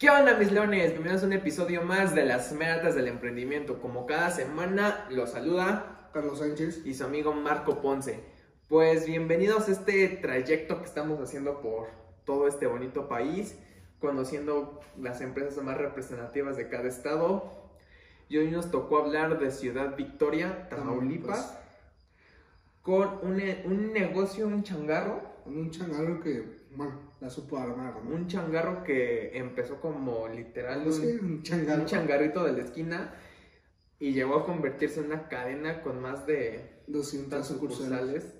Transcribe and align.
¿Qué 0.00 0.08
onda 0.08 0.34
mis 0.38 0.50
leones? 0.50 0.92
Bienvenidos 0.92 1.24
a 1.24 1.26
un 1.26 1.34
episodio 1.34 1.82
más 1.82 2.14
de 2.14 2.24
las 2.24 2.52
metas 2.52 2.94
del 2.94 3.06
emprendimiento. 3.06 3.82
Como 3.82 4.06
cada 4.06 4.30
semana 4.30 5.06
los 5.10 5.32
saluda 5.32 6.08
Carlos 6.14 6.38
Sánchez. 6.38 6.86
y 6.86 6.94
su 6.94 7.04
amigo 7.04 7.34
Marco 7.34 7.82
Ponce. 7.82 8.24
Pues 8.66 9.04
bienvenidos 9.04 9.68
a 9.68 9.72
este 9.72 10.08
trayecto 10.08 10.78
que 10.78 10.86
estamos 10.86 11.20
haciendo 11.20 11.60
por 11.60 11.88
todo 12.24 12.48
este 12.48 12.66
bonito 12.66 13.10
país, 13.10 13.58
conociendo 13.98 14.80
las 14.98 15.20
empresas 15.20 15.62
más 15.62 15.76
representativas 15.76 16.56
de 16.56 16.70
cada 16.70 16.88
estado. 16.88 17.68
Y 18.30 18.38
hoy 18.38 18.50
nos 18.50 18.70
tocó 18.70 19.00
hablar 19.00 19.38
de 19.38 19.50
Ciudad 19.50 19.98
Victoria, 19.98 20.66
Tamaulipas, 20.70 21.58
con 22.80 23.18
un, 23.20 23.42
un 23.66 23.92
negocio, 23.92 24.46
un 24.46 24.62
changarro, 24.62 25.20
Con 25.44 25.58
un 25.58 25.70
changarro 25.70 26.22
que, 26.22 26.42
bueno, 26.74 27.09
la 27.20 27.28
supo 27.30 27.58
armar, 27.58 28.02
¿no? 28.02 28.14
un 28.16 28.26
changarro 28.28 28.82
que 28.82 29.36
empezó 29.36 29.80
como 29.80 30.26
literal 30.28 30.86
un- 30.86 31.42
un 31.80 31.86
changarrito 31.86 32.44
de 32.44 32.52
la 32.52 32.62
esquina 32.62 33.14
y 33.98 34.12
llegó 34.12 34.36
a 34.36 34.46
convertirse 34.46 35.00
en 35.00 35.06
una 35.06 35.28
cadena 35.28 35.82
con 35.82 36.00
más 36.00 36.26
de 36.26 36.80
200 36.86 37.30
tantas 37.30 37.48
sucursales. 37.48 38.22
sucursales. 38.22 38.34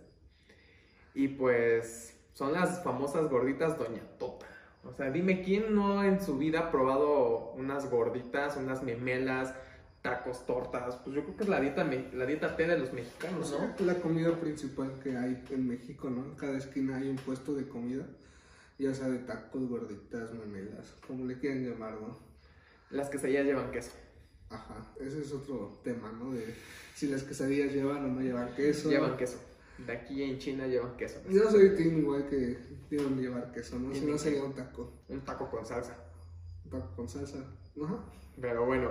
Y 1.15 1.29
pues 1.29 2.17
son 2.33 2.53
las 2.53 2.83
famosas 2.83 3.29
gorditas 3.29 3.77
Doña 3.79 4.03
Tota. 4.19 4.47
O 4.85 4.93
sea, 4.95 5.11
dime 5.11 5.43
quién 5.43 5.75
no 5.75 6.03
en 6.03 6.23
su 6.23 6.39
vida 6.39 6.61
ha 6.61 6.71
probado 6.71 7.53
unas 7.53 7.91
gorditas, 7.91 8.57
unas 8.57 8.83
memelas, 8.83 9.55
tacos, 10.01 10.47
tortas. 10.47 10.97
Pues 11.05 11.15
yo 11.17 11.23
creo 11.25 11.37
que 11.37 11.43
es 11.43 11.49
la 11.51 11.61
dieta, 11.61 11.85
la 11.85 12.25
dieta 12.25 12.57
T 12.57 12.67
de 12.67 12.79
los 12.79 12.93
mexicanos, 12.95 13.51
¿no? 13.51 13.75
Es 13.75 13.81
la 13.83 13.97
comida 13.97 14.35
principal 14.37 14.99
que 15.03 15.19
hay 15.19 15.45
en 15.51 15.69
México, 15.69 16.09
¿no? 16.09 16.25
En 16.25 16.35
cada 16.35 16.57
esquina 16.57 16.97
hay 16.97 17.11
un 17.11 17.17
puesto 17.17 17.53
de 17.55 17.69
comida, 17.69 18.07
ya 18.81 18.95
sea 18.95 19.09
de 19.09 19.19
tacos, 19.21 19.69
gorditas, 19.69 20.33
memelas, 20.33 20.95
como 21.07 21.27
le 21.27 21.39
quieran 21.39 21.65
llamar, 21.65 22.01
¿no? 22.01 22.19
Las 22.91 23.09
quesadillas 23.11 23.45
llevan 23.47 23.71
queso. 23.71 23.93
Ajá, 24.49 24.93
ese 25.01 25.21
es 25.21 25.33
otro 25.33 25.81
tema, 25.85 26.11
¿no? 26.13 26.33
De 26.33 26.55
si 26.95 27.07
las 27.07 27.23
quesadillas 27.23 27.73
llevan 27.73 28.05
o 28.05 28.09
no 28.09 28.21
llevan 28.21 28.53
queso. 28.57 28.91
Llevan 28.91 29.17
queso. 29.17 29.39
De 29.87 29.93
aquí 29.93 30.23
en 30.25 30.39
China 30.39 30.67
llevan 30.67 30.97
queso. 30.97 31.21
Yo 31.31 31.51
soy 31.51 31.77
team 31.77 31.99
igual 31.99 32.29
que 32.29 32.59
deben 32.91 33.19
llevar 33.21 33.53
queso, 33.53 33.79
¿no? 33.79 33.95
Si 33.95 34.01
no 34.05 34.19
sería 34.19 34.43
un 34.43 34.55
taco, 34.55 34.93
Un 35.09 35.21
taco 35.25 35.49
con 35.49 35.65
salsa. 35.65 35.97
un 36.65 36.71
taco 36.71 36.97
con 36.97 37.09
salsa. 37.09 37.39
Ajá. 37.83 38.05
Pero 38.41 38.67
bueno, 38.67 38.91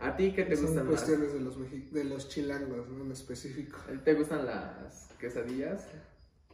¿a 0.00 0.16
ti 0.16 0.32
qué 0.32 0.44
te 0.44 0.56
Son 0.56 0.66
gustan 0.66 0.86
cuestiones 0.86 1.32
de 1.32 1.40
los, 1.40 1.58
mexi- 1.58 1.90
de 1.90 2.04
los 2.04 2.28
chilangos, 2.28 2.88
¿no? 2.88 3.04
En 3.04 3.12
específico. 3.12 3.78
¿Te 4.04 4.14
gustan 4.14 4.46
las 4.46 5.08
quesadillas? 5.18 5.86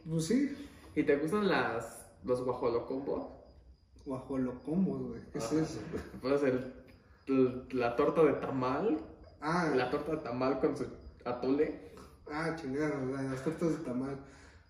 Pues 0.09 0.25
sí, 0.25 0.55
¿Y 0.95 1.03
te 1.03 1.17
gustan 1.17 1.47
las 1.47 1.98
los 2.23 2.43
guajolocombos? 2.43 3.27
guajolocombos, 4.05 5.01
güey. 5.09 5.21
¿Qué 5.31 5.37
es 5.37 5.45
Ajá. 5.45 5.61
eso? 5.61 5.79
Puede 6.21 6.37
ser 6.39 6.73
l- 7.27 7.63
la 7.71 7.95
torta 7.95 8.23
de 8.23 8.33
tamal, 8.33 8.97
Ah, 9.41 9.71
la 9.75 9.89
torta 9.89 10.11
de 10.13 10.17
tamal 10.17 10.59
con 10.59 10.75
su 10.75 10.85
atole. 11.25 11.91
ah, 12.31 12.55
chingada, 12.55 12.99
la- 13.05 13.21
las 13.23 13.43
tortas 13.43 13.69
de 13.77 13.83
tamal. 13.85 14.17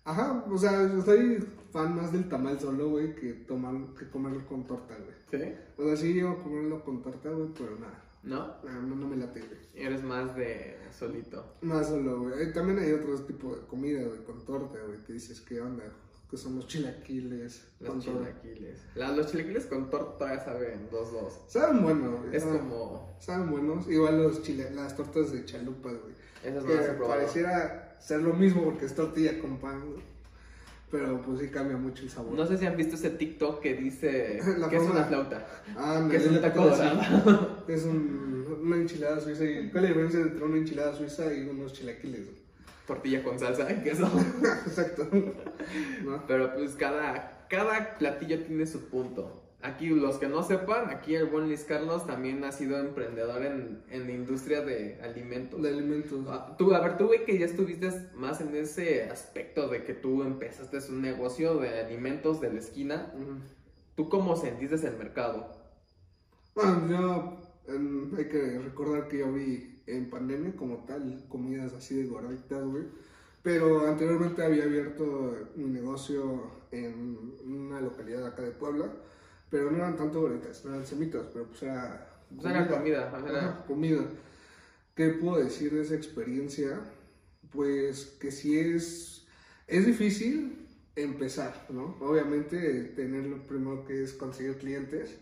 Ajá, 0.04 0.44
o 0.50 0.56
sea, 0.58 0.88
yo 0.92 1.00
soy 1.02 1.38
fan 1.72 1.94
más 1.96 2.12
del 2.12 2.28
tamal 2.28 2.58
solo, 2.58 2.88
güey, 2.90 3.14
que, 3.14 3.32
tomar, 3.32 3.74
que 3.98 4.08
comerlo 4.10 4.46
con 4.46 4.66
torta, 4.66 4.94
güey. 4.96 5.14
¿Sí? 5.42 5.54
O 5.76 5.84
sea, 5.84 5.96
sí 5.96 6.12
llevo 6.14 6.30
a 6.30 6.38
comerlo 6.42 6.82
con 6.84 7.02
torta, 7.02 7.30
güey, 7.30 7.48
pero 7.56 7.76
nada, 7.78 8.02
¿No? 8.22 8.38
nada, 8.64 8.80
no, 8.80 8.96
no 8.96 9.06
me 9.08 9.16
late, 9.16 9.40
güey. 9.40 9.60
Eres 9.74 10.02
más 10.02 10.34
de 10.36 10.76
solito. 10.90 11.44
Más 11.62 11.88
solo, 11.88 12.20
güey. 12.22 12.42
Eh, 12.42 12.46
También 12.52 12.78
hay 12.78 12.92
otros 12.92 13.26
tipos 13.26 13.60
de 13.60 13.66
comida, 13.66 14.02
güey, 14.06 14.24
con 14.24 14.44
torta, 14.44 14.78
güey, 14.86 14.98
que 15.04 15.12
dices, 15.14 15.40
¿qué 15.42 15.60
onda? 15.60 15.84
Que 16.30 16.36
son 16.36 16.54
los 16.56 16.68
chilaquiles. 16.68 17.62
Los 17.80 17.90
con 17.90 18.00
chilaquiles. 18.00 18.78
La- 18.94 19.10
los 19.12 19.26
chilaquiles 19.30 19.66
con 19.66 19.90
torta 19.90 20.16
todavía 20.18 20.44
saben 20.44 20.88
dos 20.90 21.12
dos. 21.12 21.40
Saben 21.48 21.82
buenos, 21.82 22.20
güey. 22.20 22.36
Es 22.36 22.44
saben- 22.44 22.58
como... 22.60 23.16
Saben 23.18 23.50
buenos. 23.50 23.88
Igual 23.88 24.22
los 24.22 24.42
chile, 24.42 24.70
las 24.74 24.96
tortas 24.96 25.32
de 25.32 25.44
chalupas, 25.44 25.92
güey. 25.94 26.14
Esas 26.44 26.62
no 26.64 26.68
que 26.70 26.76
probado. 26.96 27.08
pareciera 27.20 27.96
ser 28.00 28.22
lo 28.22 28.32
mismo 28.32 28.62
porque 28.64 28.86
es 28.86 28.94
tortilla 28.94 29.38
con 29.40 29.58
pan, 29.58 29.80
¿no? 29.80 30.10
pero 30.90 31.20
pues 31.22 31.38
sí 31.38 31.48
cambia 31.50 31.76
mucho 31.76 32.02
el 32.02 32.10
sabor. 32.10 32.32
No 32.32 32.44
sé 32.46 32.58
si 32.58 32.66
han 32.66 32.76
visto 32.76 32.96
ese 32.96 33.10
TikTok 33.10 33.60
que 33.60 33.74
dice 33.74 34.40
La 34.58 34.68
que 34.68 34.76
es 34.76 34.82
una 34.82 35.04
flauta. 35.04 35.46
Ah, 35.76 36.04
Que 36.10 36.16
es 36.16 36.26
un 36.26 36.40
taco 36.40 36.64
dorado. 36.66 37.64
Es 37.68 37.84
un- 37.84 38.58
una 38.62 38.76
enchilada 38.76 39.20
suiza. 39.20 39.44
Y, 39.44 39.70
¿Cuál 39.70 39.84
es 39.84 39.90
la 39.90 39.96
diferencia 39.96 40.20
entre 40.20 40.44
una 40.44 40.56
enchilada 40.56 40.92
suiza 40.96 41.32
y 41.32 41.42
unos 41.48 41.72
chilaquiles? 41.72 42.24
güey? 42.26 42.39
Tortilla 42.90 43.22
con 43.22 43.38
salsa 43.38 43.70
y 43.72 43.84
queso. 43.84 44.06
Exacto. 44.66 45.06
¿No? 46.04 46.26
Pero 46.26 46.52
pues 46.54 46.74
cada, 46.74 47.46
cada 47.48 47.96
platillo 47.98 48.42
tiene 48.42 48.66
su 48.66 48.88
punto. 48.88 49.40
Aquí 49.62 49.90
los 49.90 50.16
que 50.16 50.26
no 50.26 50.42
sepan, 50.42 50.90
aquí 50.90 51.14
el 51.14 51.26
buen 51.26 51.44
Luis 51.46 51.62
Carlos 51.62 52.04
también 52.04 52.42
ha 52.44 52.50
sido 52.50 52.78
emprendedor 52.80 53.44
en, 53.44 53.84
en 53.90 54.06
la 54.06 54.12
industria 54.12 54.62
de 54.62 54.98
alimentos. 55.02 55.62
De 55.62 55.68
alimentos. 55.68 56.18
Ah, 56.28 56.56
Tú, 56.58 56.74
a 56.74 56.80
ver, 56.80 56.96
tú, 56.96 57.06
güey, 57.06 57.24
que 57.24 57.38
ya 57.38 57.46
estuviste 57.46 57.90
más 58.14 58.40
en 58.40 58.56
ese 58.56 59.04
aspecto 59.04 59.68
de 59.68 59.84
que 59.84 59.94
tú 59.94 60.24
empezaste 60.24 60.78
un 60.88 61.02
negocio 61.02 61.58
de 61.58 61.78
alimentos 61.78 62.40
de 62.40 62.52
la 62.52 62.58
esquina. 62.58 63.12
Ujú. 63.14 63.34
¿Tú 63.94 64.08
cómo 64.08 64.34
sentiste 64.34 64.84
el 64.84 64.96
mercado? 64.96 65.54
Bueno, 66.56 66.88
yo 66.88 67.72
em, 67.72 68.16
hay 68.16 68.24
que 68.28 68.58
recordar 68.58 69.06
que 69.06 69.18
yo 69.18 69.32
vi 69.32 69.69
en 69.96 70.10
pandemia 70.10 70.52
como 70.56 70.84
tal 70.84 71.24
comidas 71.28 71.72
así 71.72 71.94
de 71.96 72.06
gorditas, 72.06 72.64
güey. 72.64 72.84
Pero 73.42 73.86
anteriormente 73.86 74.42
había 74.44 74.64
abierto 74.64 75.34
mi 75.56 75.64
negocio 75.70 76.42
en 76.72 77.16
una 77.44 77.80
localidad 77.80 78.26
acá 78.26 78.42
de 78.42 78.50
Puebla. 78.50 78.92
Pero 79.50 79.70
no 79.70 79.78
eran 79.78 79.96
tanto 79.96 80.20
gorditas, 80.20 80.64
eran 80.64 80.86
semitas, 80.86 81.26
pero 81.32 81.46
pues 81.46 81.62
era. 81.62 82.06
Pues 82.34 82.46
era 82.46 82.68
comida, 82.68 83.08
ajá, 83.08 83.28
era- 83.28 83.64
comida. 83.66 84.02
¿Qué 84.94 85.08
puedo 85.10 85.42
decir 85.42 85.72
de 85.72 85.82
esa 85.82 85.94
experiencia? 85.96 86.78
Pues 87.50 88.04
que 88.20 88.30
sí 88.30 88.58
es. 88.58 89.26
Es 89.66 89.86
difícil 89.86 90.66
empezar, 90.94 91.66
¿no? 91.70 91.96
Obviamente, 92.00 92.84
tener 92.96 93.24
lo 93.26 93.38
primero 93.46 93.84
que 93.86 94.02
es 94.04 94.12
conseguir 94.12 94.56
clientes. 94.58 95.16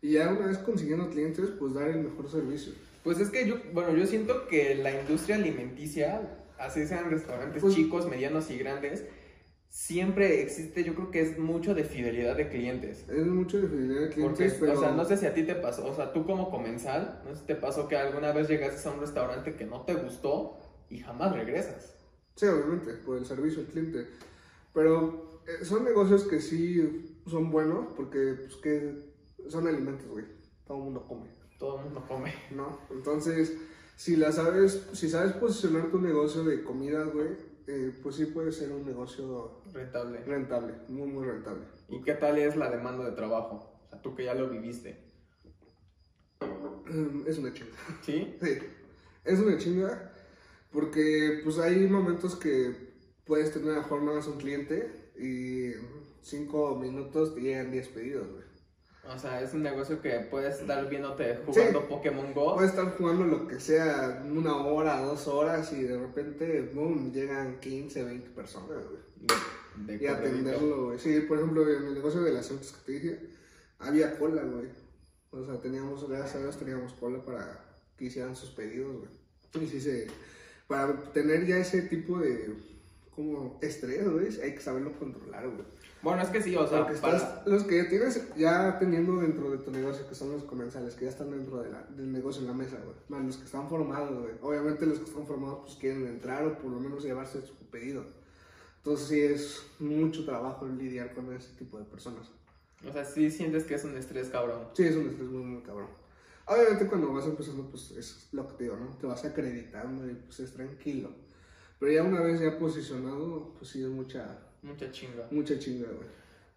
Y 0.00 0.12
ya 0.12 0.30
una 0.32 0.46
vez 0.46 0.58
consiguiendo 0.58 1.10
clientes, 1.10 1.50
pues 1.58 1.74
dar 1.74 1.88
el 1.88 2.04
mejor 2.04 2.30
servicio. 2.30 2.72
Pues 3.04 3.20
es 3.20 3.28
que 3.30 3.46
yo, 3.46 3.56
bueno, 3.72 3.94
yo 3.94 4.06
siento 4.06 4.48
que 4.48 4.74
la 4.74 4.98
industria 4.98 5.36
alimenticia, 5.36 6.38
así 6.58 6.86
sean 6.86 7.10
restaurantes 7.10 7.60
Pues- 7.62 7.74
chicos, 7.74 8.08
medianos 8.08 8.50
y 8.50 8.58
grandes, 8.58 9.04
siempre 9.68 10.40
existe, 10.40 10.84
yo 10.84 10.94
creo 10.94 11.10
que 11.10 11.20
es 11.20 11.38
mucho 11.38 11.74
de 11.74 11.84
fidelidad 11.84 12.36
de 12.36 12.48
clientes. 12.48 13.04
Es 13.08 13.26
mucho 13.26 13.60
de 13.60 13.68
fidelidad 13.68 14.00
de 14.02 14.08
clientes, 14.08 14.52
Porque, 14.54 14.66
pero. 14.66 14.78
o 14.78 14.80
sea, 14.80 14.92
no 14.92 15.04
sé 15.04 15.16
si 15.18 15.26
a 15.26 15.34
ti 15.34 15.42
te 15.42 15.54
pasó, 15.54 15.84
o 15.86 15.94
sea, 15.94 16.12
tú 16.12 16.24
como 16.24 16.50
comensal, 16.50 17.20
no 17.24 17.34
sé 17.34 17.40
si 17.42 17.46
te 17.46 17.56
pasó 17.56 17.88
que 17.88 17.96
alguna 17.96 18.32
vez 18.32 18.48
llegaste 18.48 18.88
a 18.88 18.92
un 18.92 19.00
restaurante 19.00 19.54
que 19.54 19.66
no 19.66 19.82
te 19.82 19.94
gustó 19.94 20.58
y 20.88 20.98
jamás 21.00 21.32
regresas. 21.32 21.96
Sí, 22.36 22.46
obviamente, 22.46 22.94
por 22.94 23.18
el 23.18 23.26
servicio 23.26 23.60
al 23.60 23.66
cliente. 23.66 24.06
Pero 24.72 25.42
eh, 25.46 25.64
son 25.64 25.84
negocios 25.84 26.24
que 26.24 26.40
sí 26.40 27.20
son 27.26 27.50
buenos 27.50 27.92
porque 27.94 28.34
pues, 28.44 28.56
que 28.56 28.94
son 29.48 29.66
alimentos, 29.68 30.06
güey. 30.08 30.24
Todo 30.66 30.78
el 30.78 30.84
mundo 30.84 31.06
come. 31.06 31.28
Todo 31.58 31.78
el 31.78 31.84
mundo 31.84 32.04
come. 32.06 32.34
¿no? 32.50 32.78
Entonces, 32.90 33.56
si 33.96 34.16
la 34.16 34.32
sabes, 34.32 34.88
si 34.92 35.08
sabes 35.08 35.32
posicionar 35.32 35.90
tu 35.90 36.00
negocio 36.00 36.44
de 36.44 36.62
comida, 36.62 37.04
güey, 37.04 37.28
eh, 37.66 37.92
pues 38.02 38.16
sí 38.16 38.26
puede 38.26 38.52
ser 38.52 38.72
un 38.72 38.84
negocio 38.84 39.62
Rentable. 39.72 40.18
rentable, 40.24 40.74
muy, 40.88 41.08
muy 41.08 41.26
rentable. 41.26 41.64
¿Y 41.88 42.02
qué 42.02 42.14
tal 42.14 42.36
es 42.38 42.56
la 42.56 42.70
demanda 42.70 43.04
de 43.04 43.12
trabajo? 43.12 43.80
O 43.86 43.88
sea, 43.88 44.02
tú 44.02 44.14
que 44.14 44.24
ya 44.24 44.34
lo 44.34 44.48
viviste. 44.50 45.02
Es 47.26 47.38
una 47.38 47.52
chinga. 47.52 47.72
¿Sí? 48.02 48.36
Sí, 48.42 48.58
es 49.24 49.38
una 49.40 49.56
chinga 49.56 50.12
porque 50.70 51.40
pues 51.44 51.58
hay 51.58 51.86
momentos 51.86 52.34
que 52.36 52.92
puedes 53.24 53.52
tener 53.52 53.70
a 53.70 53.74
lo 53.76 53.82
mejor 53.82 54.02
nada 54.02 54.16
más 54.18 54.26
un 54.26 54.36
cliente 54.38 55.12
y 55.16 55.70
cinco 56.20 56.76
minutos 56.76 57.34
te 57.34 57.40
llegan 57.40 57.70
10 57.70 57.88
pedidos, 57.88 58.30
güey. 58.30 58.44
O 59.06 59.18
sea, 59.18 59.40
es 59.42 59.52
un 59.52 59.62
negocio 59.62 60.00
que 60.00 60.20
puedes 60.30 60.60
estar 60.60 60.88
viéndote 60.88 61.38
jugando 61.44 61.80
Sí. 61.80 61.86
Pokémon 61.88 62.32
Go. 62.32 62.54
Puedes 62.54 62.70
estar 62.70 62.96
jugando 62.96 63.24
lo 63.24 63.46
que 63.46 63.60
sea, 63.60 64.22
una 64.24 64.56
hora, 64.56 65.00
dos 65.00 65.28
horas 65.28 65.72
y 65.72 65.82
de 65.82 65.98
repente, 65.98 66.70
boom, 66.74 67.12
llegan 67.12 67.60
15, 67.60 68.04
20 68.04 68.30
personas, 68.30 68.82
güey. 68.86 70.00
Y 70.00 70.06
atenderlo, 70.06 70.86
güey. 70.86 70.98
Sí, 70.98 71.20
por 71.20 71.38
ejemplo, 71.38 71.68
en 71.68 71.84
el 71.84 71.94
negocio 71.94 72.22
de 72.22 72.32
las 72.32 72.48
que 72.48 72.56
te 72.86 72.92
dije, 72.92 73.20
había 73.78 74.18
cola, 74.18 74.42
güey. 74.42 74.68
O 75.30 75.44
sea, 75.44 75.60
teníamos, 75.60 76.08
gracias 76.08 76.36
a 76.36 76.38
Dios, 76.38 76.56
teníamos 76.56 76.92
cola 76.94 77.22
para 77.24 77.60
que 77.98 78.06
hicieran 78.06 78.34
sus 78.34 78.50
pedidos, 78.50 78.96
güey. 78.96 79.64
Y 79.64 79.68
sí 79.68 79.80
se... 79.80 80.06
Para 80.66 80.96
tener 81.12 81.44
ya 81.46 81.58
ese 81.58 81.82
tipo 81.82 82.18
de, 82.18 82.54
como, 83.14 83.58
estrés, 83.62 84.08
güey, 84.10 84.40
hay 84.42 84.54
que 84.54 84.60
saberlo 84.60 84.92
controlar, 84.98 85.46
güey. 85.48 85.64
Bueno, 86.02 86.20
es 86.22 86.28
que 86.28 86.42
sí, 86.42 86.54
o 86.54 86.66
sea, 86.66 86.84
Porque 86.84 86.98
para... 87.00 87.16
estás, 87.16 87.46
los 87.46 87.64
que 87.64 87.84
tienes 87.84 88.20
ya 88.36 88.78
teniendo 88.78 89.16
dentro 89.16 89.50
de 89.50 89.58
tu 89.58 89.70
negocio, 89.70 90.06
que 90.06 90.14
son 90.14 90.32
los 90.32 90.44
comensales, 90.44 90.94
que 90.94 91.06
ya 91.06 91.10
están 91.10 91.30
dentro 91.30 91.62
de 91.62 91.70
la- 91.70 91.86
del 91.96 92.12
negocio 92.12 92.42
en 92.42 92.48
la 92.48 92.52
mesa, 92.54 92.76
güey. 92.84 92.94
Más 93.08 93.24
los 93.24 93.36
que 93.38 93.44
están 93.44 93.68
formados, 93.70 94.20
güey. 94.20 94.34
Obviamente 94.42 94.84
los 94.84 94.98
que 94.98 95.04
están 95.06 95.26
formados, 95.26 95.60
pues 95.64 95.76
quieren 95.76 96.06
entrar 96.06 96.44
o 96.46 96.58
por 96.58 96.70
lo 96.70 96.78
menos 96.78 97.02
llevarse 97.04 97.40
su 97.46 97.54
pedido. 97.70 98.04
Entonces 98.78 99.06
sí 99.08 99.20
es 99.22 99.62
mucho 99.78 100.26
trabajo 100.26 100.66
lidiar 100.66 101.14
con 101.14 101.32
ese 101.32 101.54
tipo 101.54 101.78
de 101.78 101.84
personas. 101.84 102.30
O 102.86 102.92
sea, 102.92 103.02
sí 103.06 103.30
sientes 103.30 103.64
que 103.64 103.74
es 103.76 103.84
un 103.84 103.96
estrés 103.96 104.28
cabrón. 104.28 104.60
Sí, 104.74 104.82
es 104.84 104.96
un 104.96 105.08
estrés 105.08 105.30
muy, 105.30 105.42
muy 105.42 105.62
cabrón. 105.62 105.88
Obviamente 106.46 106.86
cuando 106.86 107.10
vas 107.14 107.24
empezando, 107.24 107.62
pues 107.70 107.92
es 107.92 108.28
lo 108.32 108.46
que 108.46 108.54
te 108.58 108.64
digo, 108.64 108.76
¿no? 108.76 108.88
Te 108.98 109.06
vas 109.06 109.24
acreditando 109.24 110.06
y 110.06 110.12
pues 110.14 110.40
es 110.40 110.52
tranquilo. 110.52 111.08
Pero 111.84 111.96
ya 111.96 112.02
una 112.02 112.22
vez 112.22 112.40
ya 112.40 112.58
posicionado, 112.58 113.52
pues 113.58 113.72
sí 113.72 113.82
es 113.82 113.90
mucha, 113.90 114.38
Mucha 114.62 114.90
chinga. 114.90 115.28
mucha 115.30 115.58
chinga, 115.58 115.86
güey. 115.88 116.08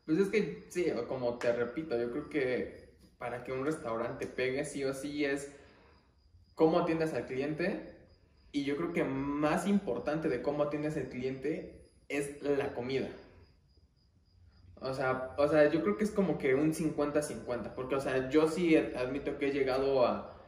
Pues 0.06 0.20
es 0.20 0.30
que, 0.30 0.66
sí, 0.70 0.86
como 1.10 1.38
te 1.38 1.52
repito, 1.52 2.00
yo 2.00 2.12
creo 2.12 2.30
que 2.30 2.94
para 3.18 3.44
que 3.44 3.52
un 3.52 3.66
restaurante 3.66 4.26
pegue 4.26 4.64
sí 4.64 4.86
o 4.86 4.94
sí 4.94 5.26
es 5.26 5.52
cómo 6.56 6.80
atiendes 6.80 7.14
al 7.14 7.26
cliente. 7.26 7.94
Y 8.54 8.64
yo 8.64 8.78
creo 8.78 8.94
que 8.94 9.04
más 9.04 9.68
importante 9.68 10.30
de 10.30 10.42
cómo 10.42 10.64
atiendes 10.64 10.96
al 10.96 11.10
cliente 11.10 11.84
es 12.08 12.42
la 12.42 12.74
comida. 12.74 13.10
O 14.80 14.94
sea, 14.94 15.36
o 15.38 15.50
sea, 15.50 15.70
yo 15.70 15.84
creo 15.84 15.98
que 15.98 16.06
es 16.06 16.12
como 16.12 16.38
que 16.38 16.56
un 16.56 16.74
50-50, 16.74 17.74
porque, 17.76 17.96
o 17.96 18.00
sea, 18.00 18.30
yo 18.30 18.48
sí 18.48 18.78
admito 18.78 19.38
que 19.38 19.50
he 19.50 19.52
llegado 19.52 20.06
a 20.08 20.40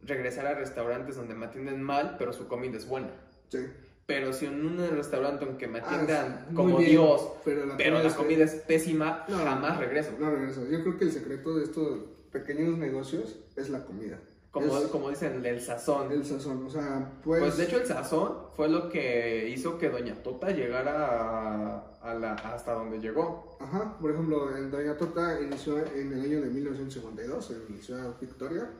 regresar 0.00 0.48
a 0.48 0.54
restaurantes 0.56 1.14
donde 1.14 1.36
me 1.36 1.46
atienden 1.46 1.80
mal, 1.80 2.16
pero 2.18 2.32
su 2.32 2.48
comida 2.48 2.76
es 2.76 2.88
buena. 2.88 3.12
Sí. 3.50 3.58
Pero 4.06 4.32
si 4.32 4.46
en 4.46 4.64
un 4.64 4.78
restaurante 4.96 5.44
en 5.44 5.58
que 5.58 5.66
me 5.66 5.80
Ah, 5.80 5.84
atiendan 5.86 6.46
como 6.54 6.78
bien, 6.78 6.90
Dios, 6.92 7.28
pero 7.44 7.66
la, 7.66 7.76
pero 7.76 7.98
comida 8.16 8.44
es 8.44 8.54
pésima, 8.54 9.24
No. 9.28 9.38
jamás 9.38 9.78
regreso. 9.78 10.12
No 10.20 10.30
regreso. 10.30 10.64
Yo 10.70 10.80
creo 10.82 10.96
que 10.96 11.04
el 11.06 11.12
secreto 11.12 11.56
de 11.56 11.64
estos 11.64 11.98
pequeños 12.30 12.78
negocios 12.78 13.36
es 13.56 13.68
la 13.68 13.84
comida. 13.84 14.18
Como, 14.52 14.78
Es 14.78 14.84
como 14.86 15.10
dicen, 15.10 15.44
el 15.44 15.60
sazón. 15.60 16.10
el 16.12 16.24
sazón. 16.24 16.64
O 16.64 16.70
sea, 16.70 17.10
pues. 17.24 17.40
Pues 17.40 17.56
de 17.58 17.64
hecho 17.64 17.78
el 17.78 17.86
sazón 17.86 18.32
fue 18.54 18.68
lo 18.68 18.88
que 18.88 19.48
hizo 19.50 19.76
que 19.76 19.90
Doña 19.90 20.14
Tota 20.22 20.50
llegara 20.50 21.08
a, 21.20 21.84
a 22.00 22.14
la, 22.14 22.34
hasta 22.34 22.72
donde 22.72 22.98
llegó. 23.00 23.58
Ajá, 23.60 23.98
por 24.00 24.12
ejemplo, 24.12 24.46
Doña 24.70 24.96
Tota 24.96 25.40
inició 25.42 25.78
en 25.78 26.12
el 26.12 26.22
año 26.22 26.40
de 26.42 26.46
1952 26.50 27.50
en 27.68 27.82
Ciudad 27.82 28.14
Victoria. 28.20 28.70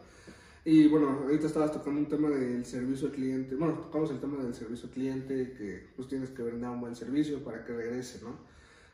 Y 0.67 0.89
bueno, 0.89 1.21
ahorita 1.23 1.47
estabas 1.47 1.71
tocando 1.71 2.01
un 2.01 2.09
tema 2.09 2.29
del 2.29 2.65
servicio 2.65 3.07
al 3.07 3.15
cliente. 3.15 3.55
Bueno, 3.55 3.75
tocamos 3.75 4.11
el 4.11 4.19
tema 4.19 4.43
del 4.43 4.53
servicio 4.53 4.89
al 4.89 4.95
cliente, 4.95 5.53
que 5.57 5.91
pues 5.95 6.09
tienes 6.09 6.31
que 6.31 6.43
brindar 6.43 6.73
un 6.73 6.81
buen 6.81 6.97
servicio 6.97 7.39
para 7.45 7.65
que 7.65 7.73
regrese, 7.73 8.25
¿no? 8.25 8.37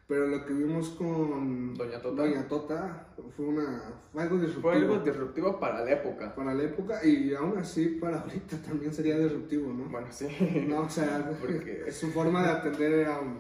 Pero 0.07 0.27
lo 0.27 0.45
que 0.45 0.53
vimos 0.53 0.91
con 0.91 1.75
Doña 1.75 2.03
Tota. 2.03 2.23
Doña 2.25 2.47
Tota 2.47 3.15
fue, 3.35 3.47
una, 3.47 3.95
fue 4.13 4.21
algo 4.21 4.37
disruptivo. 4.37 4.69
Fue 4.71 4.75
algo 4.75 4.99
disruptivo 4.99 5.59
para 5.59 5.83
la 5.83 5.93
época. 5.93 6.35
para 6.35 6.53
la 6.53 6.63
época 6.63 7.07
y 7.07 7.33
aún 7.33 7.57
así 7.57 7.87
para 7.99 8.21
ahorita 8.21 8.59
también 8.59 8.93
sería 8.93 9.19
disruptivo, 9.19 9.73
¿no? 9.73 9.85
Bueno, 9.87 10.09
sí. 10.11 10.27
No, 10.69 10.83
o 10.83 10.91
sea, 10.91 11.35
Porque- 11.41 11.91
su 11.91 12.09
forma 12.09 12.43
de 12.43 12.51
atender 12.51 12.93
era 12.93 13.19
um, 13.19 13.39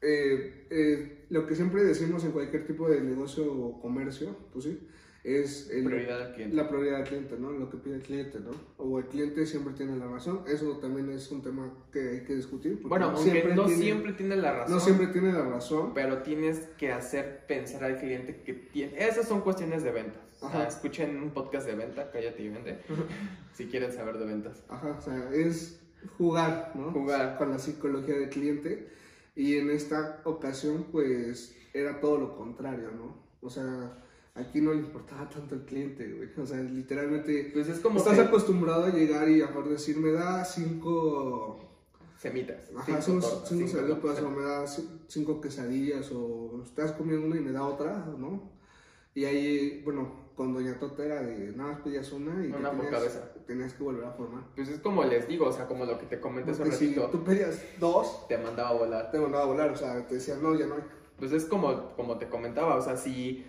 eh, 0.00 0.68
eh, 0.70 1.24
lo 1.30 1.44
que 1.48 1.56
siempre 1.56 1.82
decimos 1.82 2.22
en 2.24 2.30
cualquier 2.30 2.64
tipo 2.64 2.88
de 2.88 3.00
negocio 3.00 3.52
o 3.52 3.80
comercio, 3.80 4.36
pues 4.52 4.66
sí, 4.66 4.78
es 5.24 5.70
el- 5.70 5.84
Prioridad 5.84 6.36
la 6.52 6.68
prioridad 6.68 6.98
del 6.98 7.06
cliente, 7.08 7.36
¿no? 7.38 7.50
Lo 7.50 7.70
que 7.70 7.78
pide 7.78 7.96
el 7.96 8.02
cliente, 8.02 8.38
¿no? 8.40 8.50
O 8.76 8.98
el 8.98 9.06
cliente 9.06 9.46
siempre 9.46 9.72
tiene 9.72 9.96
la 9.96 10.06
razón. 10.06 10.42
Eso 10.46 10.76
también 10.78 11.10
es 11.10 11.30
un 11.32 11.42
tema 11.42 11.72
que 11.90 11.98
hay 12.10 12.24
que 12.24 12.34
discutir. 12.36 12.72
porque 12.74 12.88
Bueno, 12.88 13.10
no 13.12 13.16
aunque 13.16 13.54
no 13.54 13.64
tiene- 13.64 13.82
siempre 13.82 14.12
tiene 14.12 14.36
la 14.36 14.52
razón. 14.52 14.74
no 14.74 14.80
siempre 14.80 15.06
tiene 15.08 15.32
la 15.32 15.42
razón. 15.48 15.92
Pero 15.94 16.18
tienes 16.22 16.58
que 16.78 16.92
hacer 16.92 17.46
pensar 17.48 17.82
al 17.84 17.98
cliente 17.98 18.42
que 18.42 18.52
tiene. 18.52 19.02
Esas 19.02 19.26
son 19.26 19.40
cuestiones 19.40 19.82
de 19.82 19.90
ventas. 19.92 20.20
Ajá. 20.42 20.66
escuchen 20.68 21.16
un 21.22 21.30
podcast 21.30 21.66
de 21.66 21.74
venta, 21.74 22.10
cállate 22.10 22.42
y 22.42 22.48
vende. 22.50 22.78
si 23.54 23.66
quieren 23.66 23.90
saber 23.92 24.18
de 24.18 24.26
ventas. 24.26 24.62
Ajá, 24.68 24.96
o 24.98 25.00
sea, 25.00 25.30
es 25.32 25.80
jugar, 26.18 26.72
¿no? 26.74 26.90
Jugar. 26.92 27.38
Con 27.38 27.50
la 27.50 27.58
psicología 27.58 28.16
del 28.18 28.28
cliente. 28.28 28.88
Y 29.36 29.56
en 29.56 29.70
esta 29.70 30.20
ocasión, 30.24 30.88
pues, 30.92 31.56
era 31.72 31.98
todo 31.98 32.18
lo 32.18 32.36
contrario, 32.36 32.90
¿no? 32.90 33.16
O 33.40 33.48
sea, 33.48 33.98
aquí 34.34 34.60
no 34.60 34.72
le 34.72 34.80
importaba 34.80 35.28
tanto 35.28 35.54
el 35.54 35.62
cliente, 35.62 36.12
güey. 36.12 36.28
O 36.36 36.46
sea, 36.46 36.60
literalmente, 36.60 37.50
Pues 37.52 37.68
es 37.68 37.80
como 37.80 37.98
estás 37.98 38.14
que- 38.16 38.22
acostumbrado 38.24 38.84
a 38.86 38.90
llegar 38.90 39.28
y 39.28 39.40
a 39.42 39.46
mejor 39.46 39.68
decir, 39.68 39.96
me 39.98 40.10
da 40.12 40.44
cinco... 40.44 41.58
semitas. 42.18 42.70
Ajá, 42.76 43.00
cinco 43.02 43.20
tortas, 43.26 43.48
cinco 43.48 43.68
cinco 43.68 44.26
o 44.26 44.30
me 44.30 44.42
da 44.42 44.64
ci- 44.64 44.88
cinco 45.08 45.40
quesadillas, 45.40 46.10
o 46.12 46.62
estás 46.64 46.92
comiendo 46.92 47.26
una 47.26 47.36
y 47.36 47.40
me 47.40 47.52
da 47.52 47.64
otra, 47.64 48.06
¿no? 48.18 48.50
Y 49.14 49.24
ahí, 49.26 49.82
bueno, 49.84 50.24
con 50.34 50.52
Doña 50.52 50.76
Tota 50.80 51.04
era 51.04 51.22
de 51.22 51.52
nada 51.52 51.72
más 51.74 51.82
pedías 51.82 52.10
una 52.12 52.44
y 52.44 52.50
te 52.50 52.56
Una 52.56 52.72
por 52.72 52.86
tenías, 52.86 53.20
tenías 53.46 53.74
que 53.74 53.84
volver 53.84 54.04
a 54.04 54.10
formar. 54.12 54.42
Pues 54.56 54.68
es 54.68 54.80
como 54.80 55.04
les 55.04 55.28
digo, 55.28 55.46
o 55.46 55.52
sea, 55.52 55.66
como 55.68 55.84
lo 55.84 55.96
que 55.98 56.06
te 56.06 56.18
comenté 56.18 56.50
hace 56.50 56.62
Porque 56.62 56.76
si 56.76 56.86
ratito, 56.88 57.08
tú 57.10 57.22
pedías 57.22 57.62
dos, 57.78 58.26
te 58.26 58.38
mandaba 58.38 58.70
a 58.70 58.72
volar. 58.72 59.10
te 59.12 59.18
mandaba 59.20 59.44
a 59.44 59.46
volar, 59.46 59.70
o 59.70 59.76
sea, 59.76 60.04
te 60.08 60.14
decían, 60.16 60.42
no, 60.42 60.58
ya 60.58 60.66
no 60.66 60.74
hay. 60.74 60.82
Pues 61.16 61.30
es 61.30 61.44
como, 61.44 61.92
como 61.94 62.18
te 62.18 62.28
comentaba, 62.28 62.74
o 62.76 62.82
sea, 62.82 62.96
si 62.96 63.46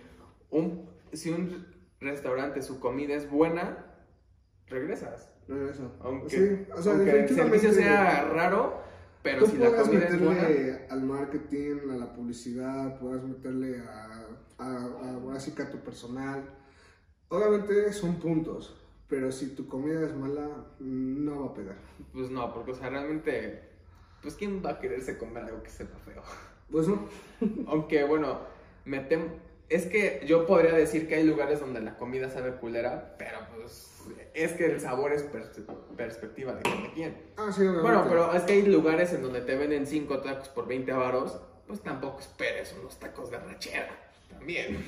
un, 0.50 0.88
si 1.12 1.30
un 1.30 1.66
restaurante 2.00 2.62
su 2.62 2.80
comida 2.80 3.14
es 3.14 3.30
buena, 3.30 3.84
regresas. 4.68 5.30
Regreso. 5.48 5.92
Aunque, 6.00 6.28
sí, 6.30 6.66
o 6.76 6.82
sea, 6.82 6.92
aunque 6.92 7.20
el 7.20 7.28
servicio 7.28 7.72
sea 7.72 8.24
raro, 8.24 8.80
pero 9.22 9.44
tú 9.44 9.50
si 9.52 9.58
la 9.58 9.76
comida 9.76 10.06
es 10.08 10.20
buena, 10.20 10.42
meterle 10.42 10.86
al 10.88 11.02
marketing, 11.02 11.90
a 11.90 11.96
la 11.96 12.12
publicidad, 12.12 12.98
puedas 12.98 13.22
meterle 13.22 13.80
a, 13.80 14.26
a, 14.58 14.84
a, 15.36 15.70
tu 15.70 15.78
personal. 15.78 16.44
Obviamente 17.28 17.92
son 17.92 18.16
puntos, 18.16 18.76
pero 19.08 19.30
si 19.30 19.54
tu 19.54 19.68
comida 19.68 20.04
es 20.04 20.14
mala, 20.14 20.66
no 20.80 21.40
va 21.40 21.46
a 21.46 21.54
pegar. 21.54 21.76
pues 22.12 22.30
no, 22.30 22.52
porque, 22.52 22.72
o 22.72 22.74
sea, 22.74 22.90
realmente, 22.90 23.62
pues 24.22 24.34
¿quién 24.34 24.62
va 24.64 24.70
a 24.70 24.78
quererse 24.80 25.16
comer 25.16 25.44
algo 25.44 25.62
que 25.62 25.70
sepa 25.70 25.98
feo? 25.98 26.22
Pues 26.70 26.88
no. 26.88 27.08
Aunque, 27.68 28.02
bueno, 28.02 28.40
me 28.84 29.08
tem- 29.08 29.30
es 29.68 29.86
que 29.86 30.22
yo 30.26 30.46
podría 30.46 30.72
decir 30.72 31.08
que 31.08 31.16
hay 31.16 31.24
lugares 31.24 31.60
donde 31.60 31.80
la 31.80 31.96
comida 31.96 32.30
sabe 32.30 32.52
culera, 32.56 33.16
pero 33.18 33.38
pues 33.56 33.92
es 34.34 34.52
que 34.52 34.66
el 34.66 34.80
sabor 34.80 35.12
es 35.12 35.24
pers- 35.32 35.64
perspectiva 35.96 36.54
de 36.54 36.62
cada 36.62 36.92
quien. 36.92 37.16
Ah, 37.36 37.50
sí, 37.52 37.62
obviamente. 37.62 37.82
Bueno, 37.82 38.04
pero 38.08 38.32
es 38.34 38.42
que 38.44 38.52
hay 38.52 38.62
lugares 38.62 39.12
en 39.12 39.22
donde 39.22 39.40
te 39.40 39.56
venden 39.56 39.86
5 39.86 40.20
tacos 40.20 40.48
por 40.50 40.68
20 40.68 40.92
varos, 40.92 41.40
pues 41.66 41.80
tampoco 41.82 42.20
esperes 42.20 42.74
unos 42.80 42.98
tacos 42.98 43.30
de 43.30 43.38
rachera. 43.38 43.88
También. 44.30 44.84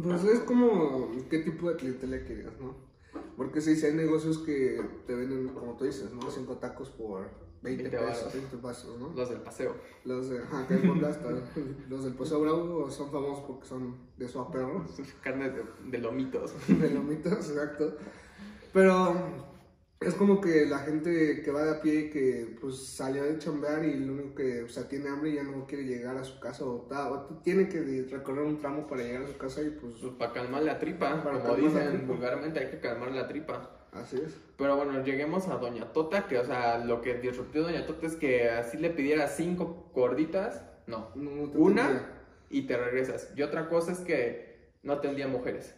Pues 0.00 0.24
es 0.24 0.40
como 0.40 1.10
qué 1.30 1.38
tipo 1.38 1.70
de 1.70 1.76
clientela 1.76 2.22
querías, 2.24 2.52
¿no? 2.60 2.76
Porque 3.36 3.60
si 3.60 3.84
hay 3.84 3.94
negocios 3.94 4.38
que 4.38 4.80
te 5.06 5.14
venden, 5.14 5.48
como 5.48 5.76
tú 5.76 5.84
dices, 5.86 6.12
¿no? 6.12 6.30
Cinco 6.30 6.58
tacos 6.58 6.90
por 6.90 7.30
20, 7.62 7.82
20 7.84 7.98
pesos, 7.98 8.16
varos. 8.24 8.32
20 8.34 8.56
pesos, 8.58 8.98
¿no? 9.00 9.08
Los 9.14 9.28
del 9.30 9.40
paseo. 9.40 9.74
Los 10.04 10.28
de, 10.30 10.38
ajá, 10.38 10.66
que 10.66 10.74
los 11.88 12.04
del 12.04 12.14
Paseo 12.14 12.40
Bravo 12.40 12.90
son 12.90 13.10
famosos 13.10 13.44
porque 13.46 13.66
son 13.66 13.96
de 14.16 14.28
su 14.28 14.50
perro, 14.50 14.84
Carne 15.22 15.50
de, 15.50 15.62
de 15.90 15.98
lomitos. 15.98 16.54
de 16.68 16.90
lomitos, 16.90 17.32
exacto. 17.50 17.96
Pero 18.72 19.14
es 20.00 20.14
como 20.14 20.40
que 20.40 20.66
la 20.66 20.80
gente 20.80 21.42
que 21.42 21.50
va 21.50 21.64
de 21.64 21.70
a 21.70 21.80
pie 21.80 22.10
que 22.10 22.56
pues 22.60 22.76
salió 22.86 23.24
de 23.24 23.38
chambear 23.38 23.84
y 23.84 23.98
lo 23.98 24.12
único 24.12 24.34
que, 24.34 24.62
o 24.62 24.68
sea, 24.68 24.86
tiene 24.88 25.08
hambre 25.08 25.30
y 25.30 25.34
ya 25.36 25.42
no 25.42 25.66
quiere 25.66 25.84
llegar 25.84 26.16
a 26.18 26.24
su 26.24 26.38
casa 26.38 26.64
o, 26.66 26.82
ta- 26.82 27.10
o 27.10 27.38
tiene 27.42 27.68
que 27.68 27.80
recorrer 28.10 28.44
un 28.44 28.58
tramo 28.58 28.86
para 28.86 29.02
llegar 29.02 29.22
a 29.22 29.26
su 29.28 29.38
casa 29.38 29.62
y 29.62 29.70
pues 29.70 29.94
Pues 30.00 30.12
para 30.14 30.32
calmar 30.32 30.62
la 30.62 30.78
tripa, 30.78 31.22
Para 31.22 31.40
como 31.40 31.56
dicen 31.56 31.88
tripa. 31.96 32.12
vulgarmente, 32.12 32.60
hay 32.60 32.70
que 32.70 32.80
calmar 32.80 33.10
la 33.12 33.26
tripa. 33.26 33.75
Así 33.96 34.16
es. 34.16 34.36
Pero 34.56 34.76
bueno, 34.76 35.04
lleguemos 35.04 35.48
a 35.48 35.56
Doña 35.56 35.92
Tota, 35.92 36.26
que 36.26 36.38
o 36.38 36.44
sea, 36.44 36.78
lo 36.78 37.00
que 37.02 37.14
disruptió 37.14 37.62
Doña 37.62 37.86
Tota 37.86 38.06
es 38.06 38.16
que 38.16 38.48
así 38.50 38.78
le 38.78 38.90
pidiera 38.90 39.28
cinco 39.28 39.90
gorditas, 39.94 40.62
no, 40.86 41.10
No, 41.14 41.30
no 41.30 41.50
te 41.50 41.58
una 41.58 42.16
y 42.50 42.62
te 42.66 42.76
regresas. 42.76 43.30
Y 43.36 43.42
otra 43.42 43.68
cosa 43.68 43.92
es 43.92 43.98
que 43.98 44.70
no 44.82 44.94
atendía 44.94 45.26
mujeres. 45.28 45.74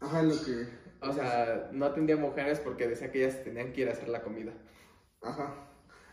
Ajá, 0.00 0.22
lo 0.22 0.34
que. 0.42 0.66
O 1.00 1.12
sea, 1.12 1.68
no 1.72 1.84
atendía 1.86 2.16
mujeres 2.16 2.60
porque 2.60 2.88
decía 2.88 3.12
que 3.12 3.24
ellas 3.24 3.42
tenían 3.44 3.72
que 3.72 3.82
ir 3.82 3.88
a 3.88 3.92
hacer 3.92 4.08
la 4.08 4.22
comida. 4.22 4.52
Ajá. 5.22 5.54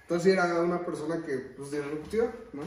Entonces 0.01 0.33
era 0.33 0.61
una 0.61 0.85
persona 0.85 1.23
que, 1.25 1.37
pues, 1.55 1.71
disruptió, 1.71 2.31
¿no? 2.51 2.63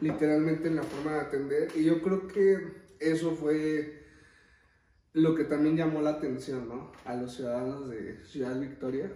Literalmente 0.00 0.68
en 0.68 0.76
la 0.76 0.82
forma 0.84 1.14
de 1.14 1.20
atender. 1.20 1.68
Y 1.74 1.84
yo 1.84 2.00
creo 2.00 2.28
que 2.28 2.86
eso 3.00 3.32
fue 3.32 4.05
lo 5.16 5.34
que 5.34 5.44
también 5.44 5.76
llamó 5.76 6.02
la 6.02 6.10
atención, 6.10 6.68
¿no? 6.68 6.92
A 7.06 7.14
los 7.16 7.34
ciudadanos 7.34 7.88
de 7.88 8.22
Ciudad 8.24 8.58
Victoria. 8.60 9.10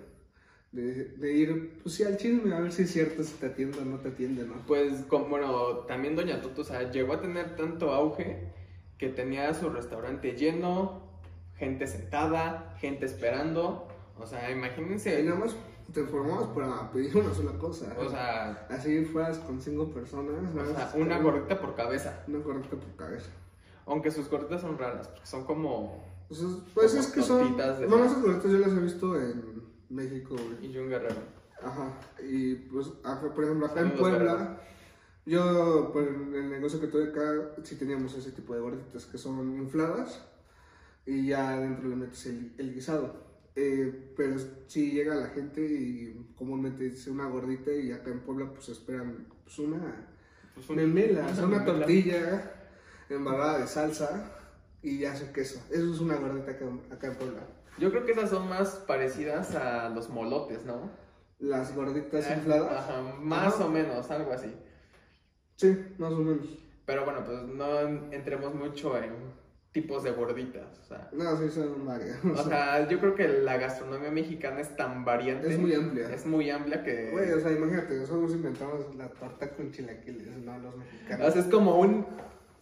De, 0.73 1.04
de 1.16 1.33
ir, 1.35 1.78
pues 1.83 1.97
sí, 1.97 2.04
al 2.04 2.16
chisme, 2.16 2.54
a 2.54 2.61
ver 2.61 2.73
si 2.73 2.83
es 2.83 2.92
cierto, 2.92 3.23
si 3.23 3.35
te 3.35 3.47
atiende 3.47 3.78
o 3.80 3.85
no 3.85 3.99
te 3.99 4.09
atiende, 4.09 4.45
¿no? 4.45 4.54
Pues, 4.66 5.02
como, 5.09 5.26
bueno, 5.28 5.78
también 5.88 6.16
Doña 6.16 6.40
Tota, 6.40 6.61
o 6.62 6.64
sea, 6.64 6.90
llegó 6.90 7.12
a 7.14 7.21
tener 7.21 7.54
tanto 7.57 7.92
auge 7.92 8.52
que 8.97 9.09
tenía 9.09 9.52
su 9.52 9.69
restaurante 9.69 10.33
lleno, 10.37 11.02
gente 11.57 11.87
sentada, 11.87 12.76
gente 12.78 13.04
esperando. 13.04 13.88
O 14.16 14.26
sea, 14.26 14.49
Y 14.50 14.54
imagínense, 14.54 15.23
nada 15.25 15.38
más 15.40 15.54
te 15.92 16.04
formamos 16.04 16.49
para 16.57 16.90
pedir 16.92 17.14
una 17.16 17.35
sola 17.35 17.52
cosa. 17.59 17.95
o 17.99 18.09
sea, 18.09 18.66
Así 18.71 19.04
fueras 19.04 19.38
con 19.38 19.61
cinco 19.61 19.90
personas. 19.90 20.54
o 20.54 20.75
sea, 20.75 20.92
una 20.95 21.19
gordita 21.19 21.61
por 21.61 21.75
cabeza. 21.75 22.25
Una 22.28 22.42
correcta 22.42 22.76
por 22.76 22.97
cabeza. 22.97 23.30
Aunque 23.87 24.10
sus 24.10 24.28
gorditas 24.28 24.60
son 24.60 24.78
raras, 24.78 25.08
porque 25.08 25.26
son 25.26 25.44
como 25.44 26.04
Pues, 26.28 26.40
es- 26.42 26.56
pues 26.75 26.90
Como 26.92 27.00
es 27.02 27.06
que 27.08 27.22
son. 27.22 27.56
de- 27.56 27.87
Bueno, 27.87 28.04
esas 28.04 28.22
gorditas 28.22 28.50
yo 28.52 28.58
las 28.58 28.70
he 28.72 28.78
visto 28.80 29.20
en 29.20 29.62
México, 29.88 30.37
güey. 30.37 30.72
y 30.72 30.78
un 30.78 30.88
guerrero. 30.88 31.16
Ajá. 31.62 31.92
Y 32.22 32.54
pues, 32.54 32.87
acá, 33.02 33.34
por 33.34 33.44
ejemplo, 33.44 33.66
acá 33.66 33.80
en 33.80 33.94
Puebla. 33.96 34.60
Yo, 35.26 35.90
por 35.92 36.02
el 36.04 36.50
negocio 36.50 36.80
que 36.80 36.87
tuve 36.87 37.08
acá, 37.10 37.50
sí 37.62 37.76
teníamos 37.76 38.16
ese 38.16 38.32
tipo 38.32 38.54
de 38.54 38.60
gorditas 38.60 39.04
que 39.06 39.18
son 39.18 39.56
infladas 39.58 40.25
y 41.04 41.26
ya 41.28 41.50
adentro 41.54 41.88
le 41.88 41.96
metes 41.96 42.26
el, 42.26 42.52
el 42.58 42.75
guisado. 42.75 43.28
Eh, 43.56 44.12
pero 44.16 44.37
si 44.68 44.92
llega 44.92 45.14
la 45.16 45.28
gente 45.30 45.60
y 45.60 46.32
comúnmente 46.37 46.84
dice 46.84 47.10
una 47.10 47.26
gordita 47.26 47.72
y 47.72 47.90
acá 47.92 48.10
en 48.10 48.20
Puebla 48.20 48.50
pues 48.52 48.68
esperan 48.70 49.26
pues 49.44 49.58
una 49.58 50.06
Pues 50.54 50.70
un- 50.70 50.76
memela, 50.76 51.34
sea, 51.34 51.44
una 51.46 51.58
memela. 51.58 51.78
tortilla 51.78 52.60
embarrada 53.14 53.59
de 53.59 53.67
salsa 53.67 54.31
y 54.83 54.99
ya 54.99 55.14
su 55.17 55.33
queso. 55.33 55.61
Eso 55.71 55.93
es 55.93 56.00
una 56.00 56.17
gordita 56.17 56.52
acá, 56.52 56.64
acá 56.93 57.07
en 57.09 57.14
Puebla. 57.14 57.40
Yo 57.79 57.90
creo 57.90 58.05
que 58.05 58.12
esas 58.12 58.31
son 58.31 58.49
más 58.49 58.71
parecidas 58.87 59.55
a 59.55 59.88
los 59.88 60.09
molotes, 60.11 60.64
¿no? 60.64 60.90
Las 61.38 61.75
gorditas 61.75 62.26
Eh, 62.29 62.35
infladas. 62.37 62.73
Ajá, 62.88 63.02
más 63.21 63.55
Ajá. 63.55 63.64
o 63.64 63.69
menos, 63.69 64.11
algo 64.11 64.33
así. 64.33 64.55
Sí, 65.57 65.76
más 65.99 66.12
o 66.12 66.19
menos. 66.19 66.47
Pero 66.87 67.05
bueno, 67.05 67.25
pues 67.25 67.43
no 67.45 67.81
entremos 68.12 68.55
mucho 68.55 68.97
en 68.99 69.12
tipos 69.73 70.02
de 70.02 70.11
gorditas. 70.11 70.79
O 70.81 70.85
sea, 70.85 71.09
No, 71.12 71.37
sí, 71.37 71.49
son 71.50 71.87
varias. 71.87 72.19
o 72.25 72.45
sea, 72.45 72.88
yo 72.88 72.99
creo 72.99 73.14
que 73.14 73.29
la 73.29 73.57
gastronomía 73.59 74.11
mexicana 74.11 74.61
es 74.61 74.75
tan 74.76 75.05
variante. 75.05 75.49
es 75.49 75.59
muy 75.59 75.73
amplia. 75.75 76.12
Es 76.12 76.26
muy 76.26 76.50
amplia 76.50 76.83
que. 76.83 77.11
Güey, 77.12 77.31
o 77.33 77.40
sea, 77.40 77.52
imagínate, 77.52 77.97
nosotros 77.97 78.33
inventamos 78.33 78.95
la 78.97 79.09
torta 79.09 79.49
con 79.50 79.71
chilaquiles, 79.71 80.37
no 80.38 80.59
los 80.59 80.76
mexicanos. 80.76 81.29
o 81.29 81.31
sea, 81.31 81.40
es 81.43 81.49
como 81.49 81.79
un 81.79 82.05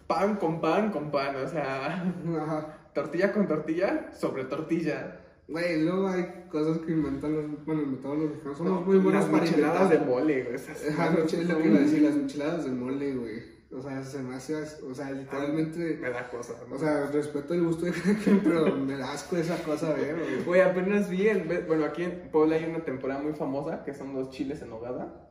pan 0.08 0.34
con 0.36 0.60
pan 0.60 0.90
con 0.90 1.12
pan. 1.12 1.36
O 1.36 1.46
sea, 1.46 2.02
Ajá. 2.42 2.78
tortilla 2.92 3.32
con 3.32 3.46
tortilla 3.46 4.10
sobre 4.12 4.44
tortilla. 4.46 5.20
Güey, 5.46 5.82
luego 5.84 6.08
hay 6.08 6.44
cosas 6.50 6.78
que 6.78 6.92
inventan 6.92 7.32
los, 7.34 7.64
bueno, 7.64 7.82
inventamos 7.82 8.18
los 8.18 8.28
mexicanos. 8.30 8.58
Somos 8.58 8.84
muy 8.86 8.98
buenos 8.98 9.30
Las 9.30 9.42
micheladas 9.42 9.88
de 9.90 9.98
mole, 10.00 10.42
güey. 10.42 10.54
esas- 10.56 10.88
Ajá, 10.90 11.14
es 11.24 11.48
lo 11.48 11.58
que 11.58 11.68
iba 11.68 11.78
a 11.78 11.80
decir, 11.82 12.02
las 12.02 12.16
micheladas 12.16 12.64
de 12.64 12.70
mole, 12.72 13.14
güey. 13.14 13.58
O 13.70 13.80
sea, 13.82 14.02
se 14.02 14.18
me 14.22 14.34
hace, 14.34 14.56
o 14.56 14.94
sea, 14.94 15.10
literalmente, 15.10 15.98
Me 16.00 16.08
da 16.10 16.28
cosa. 16.30 16.54
¿no? 16.68 16.74
o 16.74 16.78
sea, 16.78 17.06
respeto 17.06 17.52
el 17.54 17.64
gusto 17.64 17.84
de 17.86 17.92
quien, 17.92 18.40
pero 18.44 18.74
me 18.76 18.96
da 18.96 19.12
asco 19.12 19.36
esa 19.36 19.62
cosa, 19.62 19.92
güey. 19.94 20.42
Güey, 20.44 20.60
apenas 20.62 21.08
vi, 21.10 21.28
el, 21.28 21.64
bueno, 21.66 21.84
aquí 21.84 22.02
en 22.04 22.30
Puebla 22.30 22.56
hay 22.56 22.64
una 22.64 22.84
temporada 22.84 23.20
muy 23.22 23.32
famosa 23.34 23.84
que 23.84 23.92
son 23.94 24.14
los 24.14 24.30
chiles 24.30 24.60
en 24.62 24.70
nogada, 24.70 25.30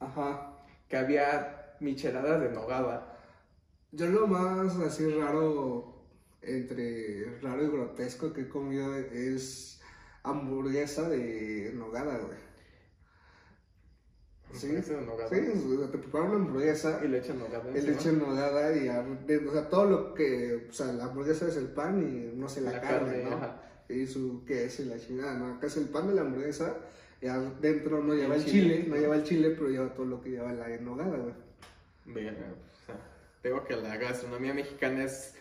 Ajá. 0.00 0.56
que 0.88 0.96
había 0.96 1.74
micheladas 1.80 2.40
de 2.40 2.50
nogada. 2.50 3.13
Yo 3.94 4.06
lo 4.08 4.26
más 4.26 4.76
así 4.78 5.08
raro, 5.10 5.94
entre 6.42 7.38
raro 7.40 7.62
y 7.64 7.68
grotesco 7.68 8.32
que 8.32 8.42
he 8.42 8.48
comido 8.48 8.94
es 8.96 9.80
hamburguesa 10.22 11.08
de 11.08 11.72
nogada, 11.74 12.18
güey. 12.18 12.38
Sí, 14.52 14.68
de 14.68 15.00
nogada. 15.04 15.28
sí, 15.30 15.36
te 15.90 15.98
preparan 15.98 16.28
una 16.30 16.36
hamburguesa, 16.44 17.00
Y 17.04 17.08
le 17.08 17.18
echan 17.18 17.38
nogada. 17.40 17.68
encima. 17.70 17.92
leche 17.92 18.08
en 18.10 18.18
nogada 18.20 18.76
y, 18.76 18.88
o 18.88 19.52
sea, 19.52 19.68
todo 19.68 19.84
lo 19.86 20.14
que, 20.14 20.66
o 20.68 20.72
sea, 20.72 20.92
la 20.92 21.04
hamburguesa 21.06 21.48
es 21.48 21.56
el 21.56 21.68
pan 21.68 22.00
y, 22.02 22.36
no 22.36 22.48
sé, 22.48 22.60
la, 22.60 22.72
La 22.72 22.80
carne, 22.80 23.22
carne, 23.22 23.24
¿no? 23.30 23.36
ajá. 23.36 23.60
Y 23.88 24.06
su 24.06 24.44
queso 24.44 24.82
y 24.82 24.86
la 24.86 24.98
chingada, 24.98 25.34
¿no? 25.38 25.54
Acá 25.54 25.66
es 25.66 25.76
el 25.76 25.88
pan 25.88 26.06
de 26.08 26.14
la 26.14 26.20
hamburguesa 26.22 26.76
y 27.20 27.26
adentro 27.26 28.02
no 28.02 28.14
lleva 28.14 28.36
El 28.36 28.42
el 28.42 28.46
chile, 28.46 28.76
chile. 28.76 28.88
no 28.88 28.96
lleva 28.96 29.16
el 29.16 29.24
chile, 29.24 29.50
pero 29.50 29.68
lleva 29.70 29.92
todo 29.94 30.06
lo 30.06 30.20
que 30.20 30.30
lleva 30.30 30.52
la 30.52 30.68
nogada, 30.78 31.16
güey. 31.18 31.34
Bien, 32.06 32.34
o 32.36 32.86
sea, 32.86 32.96
digo 33.44 33.64
que 33.64 33.76
la 33.76 33.96
gastronomía 33.96 34.54
mexicana 34.54 35.04
es 35.04 35.34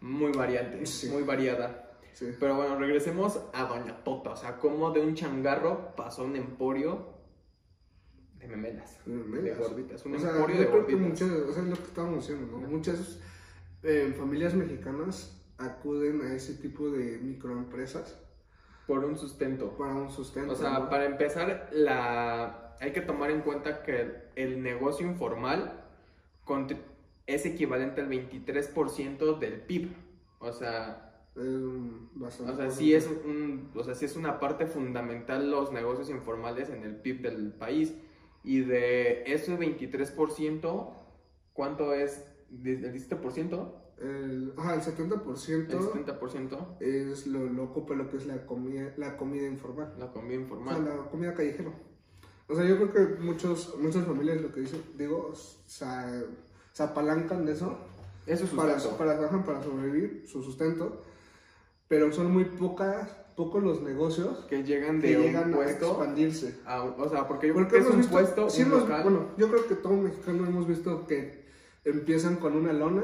muy 0.00 0.32
variante, 0.32 0.84
Sí. 0.86 1.08
muy 1.08 1.22
variada. 1.22 1.88
Sí. 2.12 2.34
Pero 2.38 2.56
bueno, 2.56 2.78
regresemos 2.78 3.40
a 3.54 3.64
Doña 3.64 4.04
Tota. 4.04 4.30
O 4.30 4.36
sea, 4.36 4.58
cómo 4.58 4.90
de 4.90 5.00
un 5.00 5.14
changarro 5.14 5.94
pasó 5.96 6.22
a 6.22 6.24
un 6.26 6.36
emporio 6.36 7.06
de 8.38 8.48
memelas. 8.48 8.98
De 9.06 9.14
memelas. 9.14 9.58
De 9.58 9.64
gorditas. 9.64 10.04
Un 10.04 10.16
O 10.16 10.18
sea, 10.18 10.30
emporio 10.30 10.58
de 10.58 10.64
gorditas. 10.66 11.00
muchas, 11.00 11.30
o 11.30 11.52
sea, 11.52 11.62
es 11.62 11.68
lo 11.70 11.76
que 11.76 11.82
estábamos 11.84 12.20
diciendo, 12.26 12.58
¿no? 12.58 12.68
Muchas 12.68 13.18
eh, 13.82 14.14
familias 14.16 14.54
mexicanas 14.54 15.38
acuden 15.58 16.20
a 16.22 16.34
ese 16.34 16.54
tipo 16.54 16.90
de 16.90 17.18
microempresas 17.18 18.18
Por 18.86 19.04
un 19.04 19.16
sustento. 19.16 19.70
para 19.78 19.94
un 19.94 20.10
sustento. 20.10 20.52
O 20.52 20.56
sea, 20.56 20.80
¿no? 20.80 20.90
para 20.90 21.06
empezar, 21.06 21.70
la... 21.72 22.76
hay 22.80 22.92
que 22.92 23.00
tomar 23.00 23.30
en 23.30 23.40
cuenta 23.42 23.82
que 23.82 24.22
el, 24.34 24.62
negocio 24.62 25.06
informal 25.06 25.84
es 27.26 27.46
equivalente 27.46 28.00
al 28.00 28.08
23% 28.08 29.38
del 29.38 29.60
PIB. 29.60 29.92
O 30.38 30.52
sea, 30.52 31.12
o 31.34 32.56
sea, 32.56 32.70
sí 32.70 32.94
es 32.94 33.06
un, 33.06 33.70
o 33.74 33.82
sea, 33.82 33.94
sí 33.94 34.04
es 34.04 34.16
una 34.16 34.38
parte 34.38 34.66
fundamental 34.66 35.50
los 35.50 35.72
negocios 35.72 36.10
informales 36.10 36.68
en 36.68 36.82
el 36.82 36.96
PIB 36.96 37.22
del 37.22 37.52
país. 37.52 37.94
Y 38.44 38.60
de 38.60 39.22
ese 39.32 39.56
23%, 39.56 40.90
¿cuánto 41.52 41.94
es? 41.94 42.24
¿El 42.50 42.82
17%? 42.92 43.72
El, 43.98 44.52
ajá, 44.56 44.74
el 44.74 44.80
70% 44.80 45.48
¿El 45.48 46.06
70%? 46.08 46.80
es 46.80 47.26
lo 47.28 47.44
loco, 47.44 47.86
pero 47.86 48.02
lo 48.02 48.10
que 48.10 48.16
es 48.16 48.26
la 48.26 48.44
comida, 48.46 48.92
la 48.96 49.16
comida 49.16 49.46
informal. 49.46 49.94
La 49.98 50.10
comida 50.10 50.34
O 50.34 50.38
sea, 50.38 50.42
informal. 50.42 50.84
la 50.84 50.96
comida 51.08 51.34
callejera. 51.34 51.72
O 52.48 52.54
sea, 52.54 52.64
yo 52.64 52.76
creo 52.76 52.92
que 52.92 53.22
muchos, 53.22 53.78
muchas 53.78 54.04
familias 54.04 54.42
lo 54.42 54.52
que 54.52 54.60
dicen, 54.60 54.82
digo, 54.98 55.32
se, 55.34 55.86
se 56.72 56.82
apalancan 56.82 57.44
de 57.46 57.52
eso 57.52 57.76
Eso 58.26 58.44
es 58.44 58.50
para, 58.50 58.76
para, 58.98 59.26
ajá, 59.26 59.44
para 59.44 59.62
sobrevivir, 59.62 60.24
su 60.26 60.42
sustento, 60.42 61.02
pero 61.88 62.12
son 62.12 62.30
muy 62.32 62.44
pocas, 62.44 63.08
pocos 63.36 63.62
los 63.62 63.82
negocios 63.82 64.44
Que 64.48 64.62
llegan 64.62 65.00
de 65.00 65.08
que 65.08 65.16
un 65.18 65.22
llegan 65.24 65.52
a 65.52 65.56
puesto 65.56 65.86
expandirse. 65.90 66.58
a 66.64 66.82
un- 66.82 66.94
o 66.98 67.08
sea, 67.08 67.26
porque 67.28 67.48
yo 67.48 67.54
creo 67.54 67.68
que 67.68 67.78
es 67.78 67.86
un 67.86 67.96
visto, 67.98 68.12
puesto, 68.12 68.50
sí 68.50 68.62
un 68.62 68.70
local. 68.70 69.02
bueno, 69.02 69.26
yo 69.36 69.48
creo 69.48 69.66
que 69.66 69.74
todo 69.74 69.94
mexicano 69.94 70.46
hemos 70.46 70.66
visto 70.66 71.06
que 71.06 71.44
empiezan 71.84 72.36
con 72.36 72.56
una 72.56 72.72
lona 72.72 73.02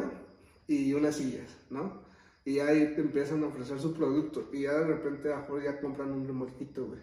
y 0.67 0.93
unas 0.95 1.17
sillas, 1.17 1.49
¿no? 1.71 2.07
Y 2.45 2.61
ahí 2.61 2.95
te 2.95 3.01
empiezan 3.03 3.43
a 3.45 3.49
ofrecer 3.49 3.79
su 3.81 3.93
producto 3.93 4.49
y 4.53 4.63
ya 4.63 4.73
de 4.75 4.87
repente 4.87 5.31
a 5.33 5.37
lo 5.37 5.43
mejor 5.43 5.63
ya 5.65 5.81
compran 5.81 6.13
un 6.13 6.27
remolquito, 6.27 6.87
güey. 6.87 7.01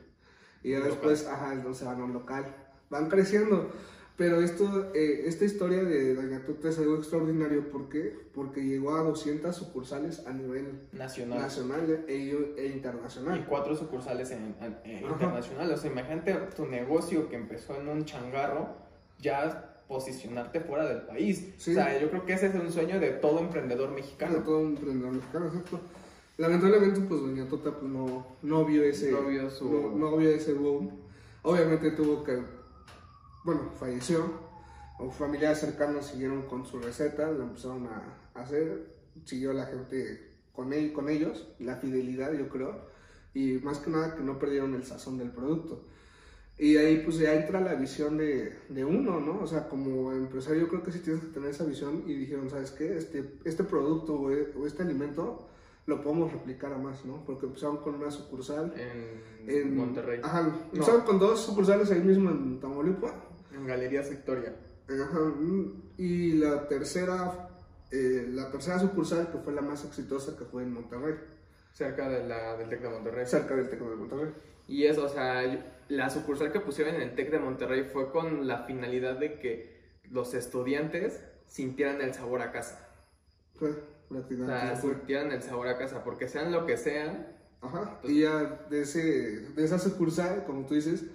Y 0.64 0.72
ya 0.72 0.78
Un 0.80 0.86
después, 0.86 1.28
ajá, 1.28 1.54
entonces 1.54 1.80
se 1.80 1.86
van 1.86 2.02
a 2.02 2.06
un 2.06 2.14
local. 2.14 2.46
Van 2.90 3.10
creciendo. 3.10 3.70
Pero 4.18 4.40
esto, 4.40 4.92
eh, 4.94 5.24
esta 5.26 5.44
historia 5.44 5.84
de 5.84 6.16
Doña 6.16 6.46
Tuta 6.46 6.70
es 6.70 6.78
algo 6.80 6.96
extraordinario. 6.96 7.70
¿Por 7.70 7.90
qué? 7.90 8.18
Porque 8.34 8.64
llegó 8.64 8.96
a 8.96 9.02
200 9.04 9.54
sucursales 9.54 10.26
a 10.26 10.32
nivel 10.32 10.80
nacional. 10.94 11.40
nacional 11.42 12.06
e, 12.08 12.14
e 12.58 12.66
Y 12.68 12.72
internacional. 12.72 13.46
cuatro 13.50 13.76
sucursales 13.76 14.32
en, 14.32 14.56
en- 14.62 15.04
internacional. 15.04 15.70
O 15.70 15.76
sea, 15.78 15.92
imagínate 15.92 16.34
tu 16.56 16.66
negocio 16.66 17.28
que 17.28 17.36
empezó 17.36 17.76
en 17.76 17.90
un 17.90 18.06
changarro, 18.06 18.70
ya 19.20 19.84
posicionarte 19.90 20.62
fuera 20.62 20.86
del 20.86 21.02
país. 21.02 21.54
Sí. 21.58 21.72
O 21.72 21.74
sea, 21.74 22.00
yo 22.00 22.10
creo 22.10 22.26
que 22.26 22.34
ese 22.34 22.48
es 22.48 22.56
un 22.56 22.72
sueño 22.72 23.00
de 23.02 23.10
todo 23.12 23.40
emprendedor 23.40 23.90
de 23.90 23.96
mexicano. 23.96 24.44
todo 24.44 24.60
un 24.60 24.78
emprendedor 24.78 25.12
mexicano, 25.14 25.48
exacto. 25.48 25.82
Lamentablemente, 26.38 27.02
pues 27.02 27.22
Doña 27.22 27.48
Tota 27.48 27.72
pues, 27.72 27.92
no, 27.92 28.26
no 28.42 28.66
vio 28.66 28.84
ese 28.84 29.12
No 29.12 29.24
vio 29.24 29.50
su- 29.50 29.70
no, 29.70 29.92
no 30.12 30.18
vio 30.18 30.30
ese 30.30 30.54
boom. 30.54 30.90
Obviamente 31.44 31.92
tuvo 31.92 32.24
que, 32.24 32.40
bueno, 33.46 33.72
falleció. 33.80 34.44
O 34.98 35.12
familiares 35.12 35.60
cercanos 35.60 36.08
siguieron 36.08 36.44
con 36.44 36.66
su 36.66 36.80
receta, 36.80 37.30
la 37.30 37.44
empezaron 37.44 37.86
a 37.88 38.18
hacer, 38.34 38.96
siguió 39.26 39.52
la 39.54 39.66
gente 39.66 40.32
con, 40.54 40.72
él, 40.72 40.94
con 40.94 41.10
ellos, 41.10 41.50
la 41.60 41.76
fidelidad 41.76 42.32
yo 42.34 42.48
creo, 42.48 42.80
y 43.34 43.54
más 43.56 43.80
que 43.80 43.90
nada 43.92 44.16
que 44.16 44.24
no 44.24 44.40
perdieron 44.40 44.74
el 44.74 44.86
sazón 44.86 45.18
del 45.18 45.32
producto. 45.32 45.84
Y 46.58 46.78
ahí 46.78 47.02
pues 47.04 47.18
ya 47.18 47.34
entra 47.34 47.60
la 47.60 47.76
visión 47.76 48.18
de, 48.18 48.58
de 48.70 48.86
uno, 48.86 49.20
¿no? 49.20 49.42
O 49.42 49.48
sea, 49.48 49.68
como 49.68 50.14
empresario 50.14 50.62
yo 50.62 50.68
creo 50.70 50.84
que 50.84 50.94
sí 50.94 51.00
tienes 51.00 51.22
que 51.22 51.28
tener 51.34 51.50
esa 51.50 51.66
visión 51.66 52.04
y 52.08 52.14
dijeron, 52.14 52.50
¿sabes 52.50 52.72
qué? 52.72 52.96
Este, 52.98 53.34
este 53.44 53.66
producto 53.66 54.14
o 54.14 54.32
e- 54.32 54.54
este 54.66 54.84
alimento 54.84 55.50
lo 55.88 56.02
podemos 56.02 56.32
replicar 56.32 56.72
a 56.72 56.78
más, 56.78 57.04
¿no? 57.04 57.26
Porque 57.26 57.48
empezaron 57.48 57.78
con 57.78 57.96
una 57.96 58.10
sucursal 58.10 58.74
En, 58.78 59.50
en 59.50 59.76
Monterrey. 59.76 60.22
Ajá, 60.24 60.50
empezaron 60.72 61.02
con 61.02 61.20
dos 61.20 61.42
sucursales 61.42 61.92
ahí 61.92 62.00
mismo 62.00 62.32
en 62.32 62.62
Tamaulipas. 62.62 63.12
En 63.56 63.66
Galerías 63.66 64.10
Victoria. 64.10 64.54
Ajá, 64.88 65.20
mm, 65.20 65.82
y 65.98 66.34
la 66.34 66.68
tercera, 66.68 67.50
eh, 67.92 68.28
la 68.30 68.52
tercera 68.52 68.80
sucursal 68.80 69.32
que 69.32 69.40
fue 69.40 69.54
la 69.54 69.62
más 69.62 69.84
exitosa 69.86 70.38
que 70.38 70.46
fue 70.46 70.64
en 70.64 70.74
Monterrey, 70.74 71.16
Cerca 71.74 72.08
de 72.08 72.26
la, 72.26 72.56
del 72.56 72.70
TEC 72.70 72.82
de 72.84 72.90
Monterrey. 72.90 73.26
cerca 73.26 73.54
del 73.56 73.70
Teco 73.70 73.90
de 73.90 73.96
Monterrey. 73.98 74.34
Y 74.68 74.86
eso, 74.86 75.06
o 75.06 75.10
sea, 75.10 75.44
la 75.90 76.10
sucursal 76.10 76.52
que 76.52 76.62
pusieron 76.62 76.96
en 76.96 77.02
el 77.02 77.16
TEC 77.16 77.32
de 77.32 77.40
Monterrey 77.40 77.84
fue 77.84 78.12
con 78.12 78.48
la 78.48 78.60
finalidad 78.64 79.18
de 79.20 79.40
que 79.40 80.00
los 80.10 80.34
estudiantes 80.34 81.22
sintieran 81.48 82.02
el 82.02 82.14
sabor 82.14 82.42
a 82.42 82.52
casa. 82.54 82.80
Fue 83.56 83.72
O 84.10 84.46
sea, 84.46 84.76
fue. 84.76 84.92
sintieran 84.94 85.32
el 85.34 85.42
sabor 85.44 85.68
a 85.68 85.78
casa, 85.78 86.04
porque 86.04 86.28
sean 86.30 86.52
lo 86.52 86.66
que 86.66 86.78
sean, 86.78 87.28
Ajá, 87.62 88.00
y 88.04 88.22
ya 88.22 88.68
de, 88.70 88.82
ese, 88.82 89.02
de 89.56 89.64
esa 89.66 89.80
sucursal, 89.80 90.46
como 90.46 90.66
tú 90.66 90.76
dices, 90.76 91.06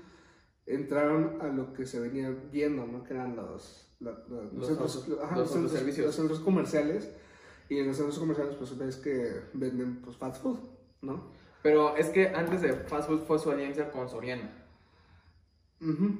entraron 0.74 1.38
a 1.40 1.48
lo 1.48 1.72
que 1.72 1.86
se 1.86 2.00
venía 2.00 2.34
viendo, 2.52 2.86
¿no? 2.86 3.02
Que 3.04 3.14
eran 3.14 3.36
los, 3.36 3.88
la- 4.00 4.12
la- 4.28 4.42
Los 4.52 4.66
centros, 4.66 5.06
ajá, 5.22 5.36
los 5.36 5.50
centros- 5.50 6.40
comerciales. 6.40 7.10
Y 7.68 7.78
en 7.78 7.86
los 7.86 7.96
centros 7.96 8.18
comerciales, 8.18 8.54
pues 8.56 8.76
ves 8.76 8.96
que 8.96 9.42
venden 9.52 10.00
pues, 10.02 10.16
fast 10.16 10.42
food, 10.42 10.58
¿no? 11.02 11.30
Pero 11.62 11.94
es 11.96 12.08
que 12.08 12.28
antes 12.28 12.62
de 12.62 12.72
Fast 12.72 13.08
Food 13.08 13.20
fue 13.26 13.38
su 13.38 13.50
alianza 13.50 13.90
con 13.90 14.08
Soriana. 14.08 14.50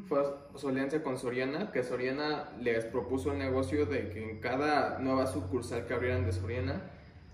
Fue 0.09 0.23
su 0.57 0.69
alianza 0.69 1.03
con 1.03 1.19
Soriana, 1.19 1.71
que 1.71 1.83
Soriana 1.83 2.51
les 2.61 2.85
propuso 2.87 3.33
el 3.33 3.39
negocio 3.39 3.85
de 3.85 4.09
que 4.11 4.31
en 4.31 4.41
cada 4.41 4.99
nueva 5.01 5.27
sucursal 5.27 5.87
que 5.87 5.93
abrieran 5.95 6.25
de 6.25 6.33
Soriana 6.33 6.83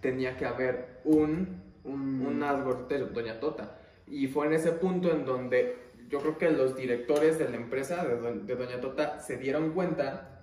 tenía 0.00 0.36
que 0.36 0.44
haber 0.46 1.00
un, 1.04 1.62
Un- 1.84 2.40
de 2.88 2.98
Doña 3.06 3.38
Tota. 3.38 3.78
Y 4.08 4.26
fue 4.28 4.46
en 4.46 4.54
ese 4.54 4.72
punto 4.72 5.10
en 5.12 5.24
donde 5.24 5.76
yo 6.08 6.20
creo 6.20 6.38
que 6.38 6.50
los 6.50 6.76
directores 6.76 7.38
de 7.38 7.48
la 7.48 7.56
empresa 7.56 8.04
de, 8.04 8.16
Do- 8.16 8.34
de 8.44 8.54
Doña 8.56 8.80
Tota 8.80 9.20
se 9.20 9.36
dieron 9.36 9.72
cuenta 9.72 10.40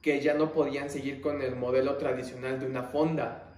que 0.00 0.20
ya 0.20 0.34
no 0.34 0.52
podían 0.52 0.90
seguir 0.90 1.20
con 1.20 1.42
el 1.42 1.54
modelo 1.56 1.96
tradicional 1.96 2.58
de 2.58 2.66
una 2.66 2.82
fonda. 2.84 3.48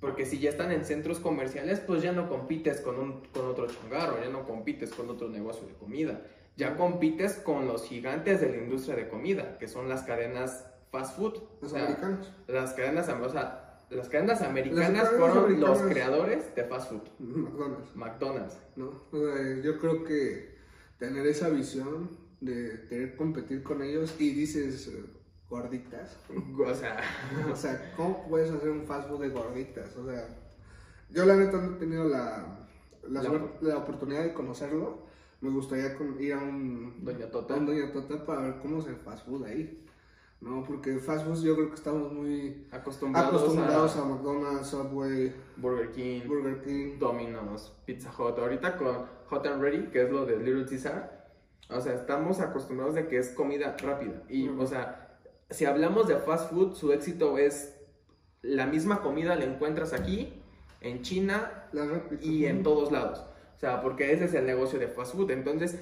Porque 0.00 0.24
si 0.24 0.38
ya 0.38 0.50
están 0.50 0.72
en 0.72 0.84
centros 0.84 1.20
comerciales, 1.20 1.78
pues 1.80 2.02
ya 2.02 2.12
no 2.12 2.28
compites 2.28 2.80
con, 2.80 2.98
un, 2.98 3.20
con 3.32 3.46
otro 3.46 3.66
changarro, 3.66 4.18
ya 4.22 4.30
no 4.30 4.44
compites 4.44 4.90
con 4.92 5.10
otro 5.10 5.28
negocio 5.28 5.66
de 5.66 5.74
comida. 5.74 6.22
Ya 6.56 6.76
compites 6.76 7.34
con 7.34 7.66
los 7.66 7.84
gigantes 7.84 8.40
de 8.40 8.50
la 8.50 8.56
industria 8.56 8.96
de 8.96 9.08
comida, 9.08 9.58
que 9.58 9.68
son 9.68 9.88
las 9.88 10.02
cadenas 10.02 10.66
fast 10.90 11.16
food. 11.16 11.36
O 11.36 11.58
Los 11.60 11.70
sea, 11.72 11.82
americanos. 11.84 12.32
las 12.48 12.72
cadenas, 12.72 13.08
o 13.08 13.28
sea, 13.30 13.59
las 13.90 14.08
cadenas 14.08 14.40
americanas 14.42 14.86
cadenas 14.88 15.08
fueron 15.10 15.60
los 15.60 15.80
americanas. 15.80 15.92
creadores 15.92 16.54
de 16.54 16.64
fast 16.64 16.90
food. 16.90 17.02
McDonald's. 17.18 17.96
McDonald's. 17.96 18.58
¿no? 18.76 18.88
O 19.10 19.18
sea, 19.18 19.56
yo 19.62 19.78
creo 19.78 20.04
que 20.04 20.54
tener 20.98 21.26
esa 21.26 21.48
visión 21.48 22.10
de 22.40 22.86
querer 22.88 23.16
competir 23.16 23.62
con 23.62 23.82
ellos 23.82 24.14
y 24.18 24.30
dices 24.32 24.88
eh, 24.88 25.04
gorditas. 25.48 26.16
O 26.58 26.74
sea, 26.74 27.00
O 27.52 27.56
sea, 27.56 27.92
¿cómo 27.96 28.26
puedes 28.28 28.50
hacer 28.50 28.70
un 28.70 28.84
fast 28.86 29.08
food 29.08 29.20
de 29.22 29.28
gorditas? 29.30 29.96
O 29.96 30.06
sea, 30.06 30.28
yo 31.10 31.24
la 31.26 31.36
neta 31.36 31.58
no 31.58 31.74
he 31.76 31.78
tenido 31.78 32.04
la, 32.04 32.66
la, 33.08 33.22
La- 33.22 33.48
la 33.60 33.76
oportunidad 33.78 34.22
de 34.22 34.32
conocerlo. 34.32 35.08
Me 35.40 35.48
gustaría 35.50 35.96
ir 36.20 36.34
a 36.34 36.38
un, 36.38 37.02
Doña 37.02 37.24
a 37.26 37.30
Tota. 37.30 37.54
un 37.54 37.66
Doña 37.66 37.90
Tota 37.92 38.24
para 38.26 38.42
ver 38.42 38.54
cómo 38.60 38.78
es 38.80 38.86
el 38.86 38.96
fast 38.96 39.26
food 39.26 39.44
ahí. 39.46 39.84
No, 40.40 40.64
porque 40.64 40.98
fast 40.98 41.26
food 41.26 41.42
yo 41.42 41.54
creo 41.54 41.68
que 41.68 41.74
estamos 41.74 42.12
muy 42.12 42.66
Acostumbrados, 42.70 43.42
acostumbrados 43.42 43.96
a 43.96 44.00
a 44.00 44.04
McDonald's, 44.06 44.68
Subway, 44.68 45.34
Burger 45.56 45.92
King, 45.92 46.22
Burger 46.26 46.62
King. 46.62 46.98
Domino's, 46.98 47.72
Pizza 47.84 48.10
Hut. 48.10 48.38
Ahorita 48.38 48.78
con 48.78 49.06
Hot 49.28 49.46
and 49.46 49.60
Ready, 49.60 49.88
que 49.88 50.04
es 50.04 50.10
lo 50.10 50.24
de 50.24 50.38
Little 50.38 50.64
Caesar, 50.64 51.28
o 51.68 51.80
sea, 51.80 51.94
estamos 51.94 52.40
acostumbrados 52.40 52.94
de 52.94 53.06
que 53.06 53.18
es 53.18 53.28
comida 53.30 53.76
rápida. 53.82 54.22
Y, 54.28 54.48
o 54.48 54.66
sea, 54.66 55.18
si 55.50 55.66
hablamos 55.66 56.08
de 56.08 56.16
fast 56.16 56.50
food, 56.50 56.74
su 56.74 56.92
éxito 56.92 57.36
es 57.36 57.76
la 58.42 58.66
misma 58.66 59.02
comida 59.02 59.36
la 59.36 59.44
encuentras 59.44 59.92
aquí, 59.92 60.32
en 60.80 61.02
China 61.02 61.68
y 62.22 62.46
en 62.46 62.62
todos 62.62 62.90
lados. 62.90 63.24
O 63.56 63.60
sea, 63.60 63.82
porque 63.82 64.12
ese 64.12 64.24
es 64.24 64.34
el 64.34 64.46
negocio 64.46 64.78
de 64.78 64.88
fast 64.88 65.14
food. 65.14 65.30
Entonces, 65.32 65.78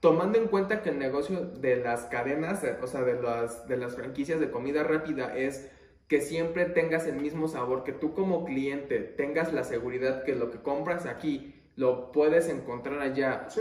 tomando 0.00 0.38
en 0.38 0.48
cuenta 0.48 0.82
que 0.82 0.90
el 0.90 0.98
negocio 0.98 1.40
de 1.40 1.76
las 1.76 2.04
cadenas, 2.04 2.62
eh, 2.64 2.76
o 2.82 2.86
sea, 2.86 3.02
de 3.02 3.20
las, 3.20 3.66
de 3.68 3.76
las 3.76 3.94
franquicias 3.94 4.40
de 4.40 4.50
comida 4.50 4.82
rápida 4.82 5.36
es 5.36 5.70
que 6.08 6.20
siempre 6.20 6.66
tengas 6.66 7.06
el 7.06 7.16
mismo 7.16 7.48
sabor, 7.48 7.82
que 7.82 7.92
tú 7.92 8.14
como 8.14 8.44
cliente 8.44 9.00
tengas 9.00 9.52
la 9.52 9.64
seguridad 9.64 10.22
que 10.24 10.34
lo 10.34 10.50
que 10.50 10.58
compras 10.58 11.06
aquí 11.06 11.54
lo 11.74 12.12
puedes 12.12 12.48
encontrar 12.48 13.00
allá. 13.00 13.46
Sí, 13.48 13.60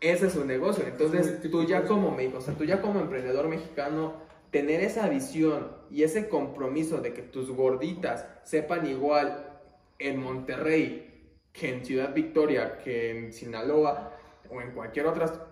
Ese 0.00 0.26
es 0.26 0.32
su 0.32 0.44
negocio. 0.44 0.84
Entonces, 0.86 1.38
Sí, 1.42 1.48
tú 1.48 1.64
ya 1.64 1.84
como, 1.84 2.16
o 2.34 2.40
sea, 2.40 2.54
tú 2.54 2.64
ya 2.64 2.80
como 2.80 3.00
emprendedor 3.00 3.48
mexicano, 3.48 4.14
tener 4.50 4.80
esa 4.82 5.08
visión 5.08 5.72
y 5.90 6.02
ese 6.02 6.28
compromiso 6.28 7.00
de 7.00 7.12
que 7.12 7.22
tus 7.22 7.50
gorditas 7.50 8.26
sepan 8.44 8.86
igual 8.86 9.46
en 9.98 10.20
Monterrey 10.20 11.08
que 11.52 11.74
en 11.74 11.84
Ciudad 11.84 12.14
Victoria, 12.14 12.78
que 12.78 13.10
en 13.10 13.32
Sinaloa 13.32 14.12
o 14.50 14.60
en 14.60 14.72
cualquier 14.72 15.06
otra 15.06 15.51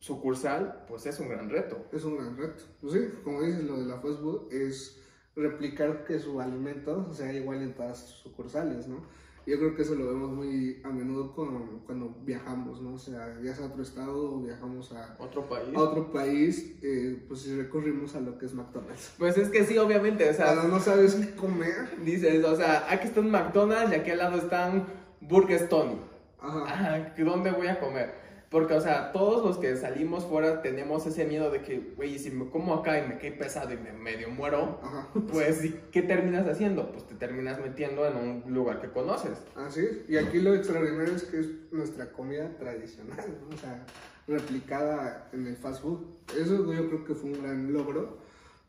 sucursal, 0.00 0.84
pues 0.88 1.06
es 1.06 1.20
un 1.20 1.28
gran 1.28 1.48
reto. 1.48 1.86
es 1.92 2.04
un 2.04 2.16
gran 2.16 2.36
reto. 2.36 2.64
Pues 2.80 2.94
sí, 2.94 3.00
como 3.22 3.42
dices, 3.42 3.62
lo 3.64 3.78
de 3.78 3.86
la 3.86 4.00
fast 4.00 4.20
food 4.20 4.52
es 4.52 5.00
replicar 5.36 6.04
que 6.04 6.18
su 6.18 6.40
alimento 6.40 7.12
sea 7.12 7.32
igual 7.32 7.62
en 7.62 7.74
todas 7.74 7.98
sus 8.00 8.18
sucursales, 8.18 8.88
¿no? 8.88 9.02
Yo 9.46 9.58
creo 9.58 9.74
que 9.74 9.82
eso 9.82 9.94
lo 9.94 10.06
vemos 10.06 10.30
muy 10.30 10.80
a 10.84 10.88
menudo 10.90 11.34
con- 11.34 11.80
cuando 11.86 12.14
viajamos, 12.24 12.80
¿no? 12.82 12.94
O 12.94 12.98
sea, 12.98 13.36
ya 13.42 13.54
sea 13.54 13.64
a 13.66 13.68
otro 13.68 13.82
estado 13.82 14.34
o 14.34 14.40
viajamos 14.42 14.92
a, 14.92 15.16
Otro 15.18 15.48
país. 15.48 15.74
a 15.74 15.80
otro 15.80 16.12
país, 16.12 16.76
eh, 16.82 17.24
pues 17.26 17.40
si 17.42 17.56
recurrimos 17.56 18.14
a 18.14 18.20
lo 18.20 18.36
que 18.38 18.46
es 18.46 18.54
McDonald's. 18.54 19.14
Pues 19.18 19.38
es 19.38 19.48
que 19.48 19.64
sí, 19.64 19.76
obviamente, 19.78 20.28
o 20.28 20.32
sea, 20.34 20.54
Cuando 20.54 20.68
no 20.68 20.78
sabes 20.80 21.14
qué 21.14 21.34
comer, 21.34 21.88
dices, 22.04 22.44
o 22.44 22.54
sea, 22.54 22.86
aquí 22.90 23.06
está 23.08 23.20
un 23.20 23.30
McDonald's 23.30 23.92
y 23.92 23.94
aquí 23.96 24.10
al 24.10 24.18
lado 24.18 24.38
están 24.38 24.84
Burger 25.20 25.68
Tony. 25.68 25.96
ajá, 26.40 26.64
Ajá, 26.64 27.14
¿que 27.14 27.24
¿dónde 27.24 27.50
voy 27.50 27.66
a 27.68 27.80
comer? 27.80 28.19
Porque, 28.50 28.74
o 28.74 28.80
sea, 28.80 29.12
todos 29.12 29.46
los 29.46 29.58
que 29.58 29.76
salimos 29.76 30.24
fuera 30.24 30.60
tenemos 30.60 31.06
ese 31.06 31.24
miedo 31.24 31.52
de 31.52 31.62
que, 31.62 31.94
güey, 31.96 32.18
si 32.18 32.32
me 32.32 32.50
como 32.50 32.74
acá 32.74 32.98
y 32.98 33.06
me 33.06 33.16
cae 33.16 33.30
pesado 33.30 33.72
y 33.72 33.76
me 33.76 33.92
medio 33.92 34.28
muero, 34.28 34.80
ajá. 34.82 35.08
pues, 35.30 35.64
¿y 35.64 35.80
¿qué 35.92 36.02
terminas 36.02 36.48
haciendo? 36.48 36.90
Pues 36.90 37.06
te 37.06 37.14
terminas 37.14 37.60
metiendo 37.60 38.04
en 38.08 38.16
un 38.16 38.52
lugar 38.52 38.80
que 38.80 38.88
conoces. 38.88 39.38
Así 39.54 39.82
es. 39.82 40.10
Y 40.10 40.16
aquí 40.16 40.40
lo 40.40 40.52
extraordinario 40.52 41.14
es 41.14 41.22
que 41.22 41.38
es 41.38 41.48
nuestra 41.70 42.10
comida 42.10 42.50
tradicional, 42.58 43.24
¿no? 43.40 43.54
O 43.54 43.58
sea, 43.58 43.86
replicada 44.26 45.28
en 45.32 45.46
el 45.46 45.56
fast 45.56 45.82
food. 45.82 46.00
Eso 46.36 46.72
yo 46.72 46.88
creo 46.88 47.04
que 47.04 47.14
fue 47.14 47.30
un 47.30 47.42
gran 47.42 47.72
logro 47.72 48.18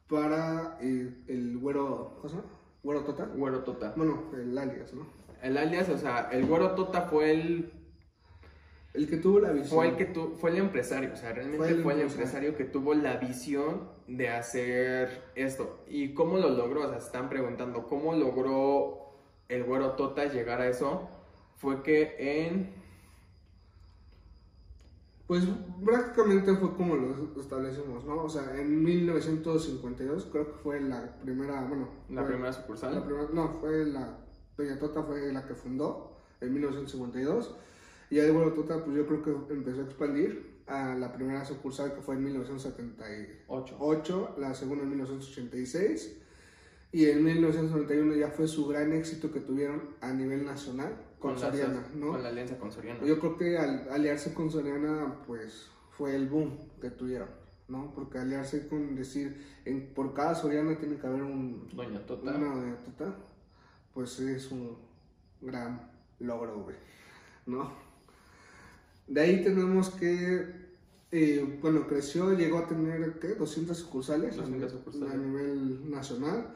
para 0.07 0.77
eh, 0.79 1.11
el 1.27 1.57
güero, 1.57 2.17
¿cómo 2.17 2.29
se 2.29 2.35
llama? 2.35 2.47
Güero 2.83 3.01
Tota. 3.01 3.25
Güero 3.25 3.63
Tota. 3.63 3.93
Bueno, 3.95 4.25
el 4.35 4.55
alias, 4.55 4.93
¿no? 4.93 5.07
El 5.41 5.57
alias, 5.57 5.89
o 5.89 5.97
sea, 5.97 6.29
el 6.31 6.45
Güero 6.45 6.75
Tota 6.75 7.01
fue 7.03 7.31
el, 7.31 7.71
El 8.93 9.07
que 9.09 9.17
tuvo 9.17 9.39
la 9.39 9.51
visión. 9.51 9.69
fue 9.75 9.87
el 9.87 9.95
que 9.95 10.05
tu, 10.05 10.35
fue 10.37 10.49
el 10.51 10.57
empresario, 10.57 11.13
o 11.13 11.15
sea, 11.15 11.31
realmente 11.31 11.57
Fue 11.65 11.81
fue 11.81 11.93
el 11.93 12.01
empresario. 12.01 12.55
que 12.57 12.65
tuvo 12.65 12.93
la 12.93 13.15
visión 13.17 13.87
de 14.07 14.29
hacer 14.29 15.31
esto. 15.35 15.79
¿Y 15.87 16.13
cómo 16.13 16.37
lo 16.37 16.49
logró? 16.49 16.81
O 16.85 16.89
sea, 16.89 16.99
se 16.99 17.05
están 17.05 17.29
preguntando, 17.29 17.87
¿cómo 17.87 18.13
logró 18.13 19.13
el 19.47 19.63
Güero 19.63 19.91
Tota 19.91 20.25
llegar 20.25 20.59
a 20.61 20.67
eso? 20.67 21.07
Fue 21.55 21.81
que 21.83 22.15
en 22.19 22.73
Pues 25.27 25.45
prácticamente 25.85 26.53
fue 26.57 26.75
como 26.75 26.95
lo 26.97 27.39
establecimos, 27.39 28.03
¿no? 28.03 28.23
O 28.23 28.29
sea, 28.29 28.59
en 28.59 28.83
1952 28.83 30.25
creo 30.29 30.47
que 30.51 30.57
fue 30.59 30.81
la 30.81 31.15
primera, 31.21 31.61
bueno, 31.63 31.87
la 32.09 32.21
fue- 32.23 32.31
primera 32.31 32.51
sucursal. 32.51 32.95
La 32.95 33.05
primera- 33.05 33.29
no, 33.31 33.47
fue 33.61 33.85
la. 33.85 34.17
Doña 34.57 34.77
Tota 34.77 35.03
fue 35.03 35.31
la 35.31 35.45
que 35.45 35.55
fundó 35.55 36.17
en 36.41 36.51
1952. 36.53 37.55
Y 38.11 38.19
ahí, 38.19 38.29
bueno, 38.29 38.51
Tota, 38.51 38.83
pues 38.83 38.97
yo 38.97 39.07
creo 39.07 39.23
que 39.23 39.53
empezó 39.53 39.79
a 39.79 39.85
expandir 39.85 40.61
a 40.67 40.95
la 40.95 41.13
primera 41.13 41.45
sucursal 41.45 41.95
que 41.95 42.01
fue 42.01 42.15
en 42.15 42.25
1978, 42.25 43.77
Ocho. 43.79 44.35
la 44.37 44.53
segunda 44.53 44.83
en 44.83 44.89
1986. 44.89 46.17
Y 46.91 47.05
en 47.05 47.23
1991 47.23 48.15
ya 48.15 48.27
fue 48.27 48.49
su 48.49 48.67
gran 48.67 48.91
éxito 48.91 49.31
que 49.31 49.39
tuvieron 49.39 49.95
a 50.01 50.11
nivel 50.11 50.45
nacional 50.45 50.93
con, 51.19 51.39
Soriana, 51.39 51.85
¿no? 51.95 52.09
Con 52.09 52.21
la 52.21 52.29
alianza 52.29 52.57
con 52.59 52.69
Soriana. 52.69 52.99
Yo 53.05 53.17
creo 53.17 53.37
que 53.37 53.57
al 53.57 53.87
aliarse 53.89 54.33
con 54.33 54.51
Soriana, 54.51 55.23
pues 55.25 55.69
fue 55.91 56.13
el 56.13 56.27
boom 56.27 56.57
que 56.81 56.89
tuvieron, 56.89 57.29
¿no? 57.69 57.93
Porque 57.95 58.17
aliarse 58.17 58.67
con 58.67 58.93
decir, 58.93 59.41
en, 59.63 59.93
por 59.93 60.13
cada 60.13 60.35
Soriana 60.35 60.77
tiene 60.77 60.97
que 60.97 61.07
haber 61.07 61.23
un, 61.23 61.69
Doña 61.73 62.05
Tota. 62.05 62.35
una 62.35 62.61
de 62.61 62.73
Tota, 62.73 63.15
pues 63.93 64.19
es 64.19 64.51
un 64.51 64.77
gran 65.39 65.89
logro, 66.19 66.63
güey, 66.63 66.75
¿no? 67.45 67.90
De 69.07 69.21
ahí 69.21 69.43
tenemos 69.43 69.89
que, 69.91 70.45
eh, 71.11 71.59
bueno, 71.61 71.87
creció, 71.87 72.33
llegó 72.33 72.59
a 72.59 72.67
tener, 72.67 73.19
¿qué? 73.19 73.29
200 73.35 73.77
sucursales, 73.77 74.35
200 74.37 74.71
a, 74.71 74.77
sucursales. 74.77 75.13
a 75.13 75.17
nivel 75.17 75.89
nacional. 75.91 76.53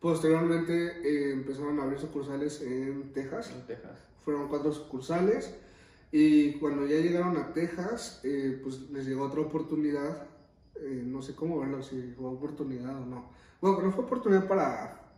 Posteriormente 0.00 0.72
eh, 1.02 1.32
empezaron 1.32 1.78
a 1.80 1.82
abrir 1.84 1.98
sucursales 1.98 2.62
en 2.62 3.12
Texas, 3.12 3.50
En 3.54 3.66
Texas. 3.66 3.98
fueron 4.24 4.48
cuatro 4.48 4.72
sucursales. 4.72 5.54
Y 6.10 6.54
cuando 6.54 6.86
ya 6.86 6.96
llegaron 6.96 7.36
a 7.36 7.52
Texas, 7.52 8.20
eh, 8.24 8.60
pues 8.62 8.90
les 8.90 9.06
llegó 9.06 9.24
otra 9.26 9.40
oportunidad. 9.42 10.26
eh, 10.80 11.02
no 11.04 11.20
sé 11.22 11.34
cómo 11.34 11.58
verlo, 11.60 11.82
si 11.82 12.00
fue 12.16 12.28
oportunidad 12.28 12.96
o 13.02 13.04
no. 13.06 13.30
Bueno, 13.60 13.76
pero 13.78 13.92
fue 13.92 14.04
oportunidad 14.04 14.46
para, 14.46 15.10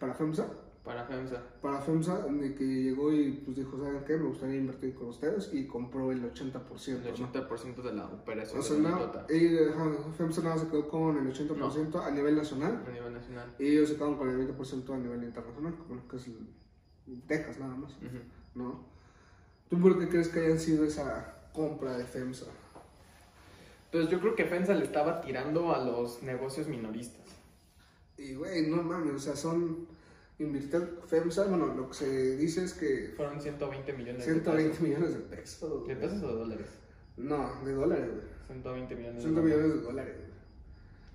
para 0.00 0.14
FEMSA. 0.14 0.46
Para 0.84 1.04
FEMSA. 1.04 1.40
Para 1.60 1.80
FEMSA, 1.80 2.26
de 2.26 2.54
que 2.56 2.64
llegó 2.64 3.12
y 3.12 3.32
pues 3.44 3.56
dijo, 3.56 3.78
¿saben 3.78 4.02
qué? 4.04 4.16
Me 4.16 4.26
gustaría 4.26 4.56
invertir 4.56 4.94
con 4.94 5.08
ustedes 5.08 5.50
y 5.52 5.66
compró 5.68 6.10
el 6.10 6.22
80%. 6.32 6.88
El 6.88 7.20
¿no? 7.20 7.32
80% 7.32 7.82
de 7.82 7.92
la 7.92 8.06
operación 8.06 8.58
O 8.58 8.62
sea, 8.62 8.76
de 8.76 8.82
no, 8.82 8.98
y, 9.30 10.12
FEMSA 10.16 10.42
nada 10.42 10.58
se 10.58 10.66
quedó 10.66 10.88
con 10.88 11.16
el 11.16 11.32
80% 11.32 12.04
a 12.04 12.10
nivel 12.10 12.34
nacional 12.34 12.82
A 12.84 12.90
nivel 12.90 13.12
nacional. 13.12 13.54
y 13.60 13.66
ellos 13.68 13.90
se 13.90 13.94
quedaron 13.94 14.16
con 14.16 14.28
el 14.28 14.48
20% 14.56 14.92
a 14.92 14.98
nivel 14.98 15.22
internacional, 15.22 15.74
bueno, 15.86 16.02
que 16.08 16.16
es 16.16 16.26
Texas 17.28 17.58
nada 17.60 17.76
más. 17.76 17.96
¿no? 18.56 18.84
¿Tú 19.70 19.80
por 19.80 19.98
qué 19.98 20.08
crees 20.08 20.28
que 20.28 20.40
hayan 20.40 20.58
sido 20.58 20.84
esa 20.84 21.48
compra 21.52 21.96
de 21.96 22.04
FEMSA? 22.04 22.46
Entonces 23.84 24.10
yo 24.10 24.20
creo 24.20 24.34
que 24.34 24.46
FEMSA 24.46 24.74
le 24.74 24.84
estaba 24.84 25.20
tirando 25.20 25.72
a 25.72 25.84
los 25.84 26.22
negocios 26.24 26.66
minoristas. 26.66 27.26
Y, 28.18 28.34
güey, 28.34 28.66
no 28.66 28.82
mames, 28.82 29.14
o 29.14 29.18
sea, 29.18 29.36
son... 29.36 29.86
Invirtió 30.42 30.80
FEMSA, 31.06 31.44
bueno, 31.46 31.72
lo 31.74 31.88
que 31.88 31.94
se 31.94 32.36
dice 32.36 32.64
es 32.64 32.74
que 32.74 33.12
Fueron 33.16 33.40
120 33.40 33.92
millones 33.92 34.24
120 34.24 34.76
de 34.76 34.82
millones 34.82 35.14
de 35.14 35.20
pesos. 35.20 35.54
pesos. 35.70 35.88
¿De 35.88 35.96
pesos 35.96 36.22
o 36.22 36.26
de 36.28 36.34
dólares? 36.34 36.66
No, 37.16 37.64
de 37.64 37.72
dólares, 37.72 38.08
güey. 38.10 38.22
120 38.48 38.94
millones 38.96 39.16
de 39.16 39.22
100 39.22 39.34
dólares. 39.34 39.56
millones 39.56 39.76
de 39.76 39.86
dólares. 39.86 40.14
güey. 40.16 40.32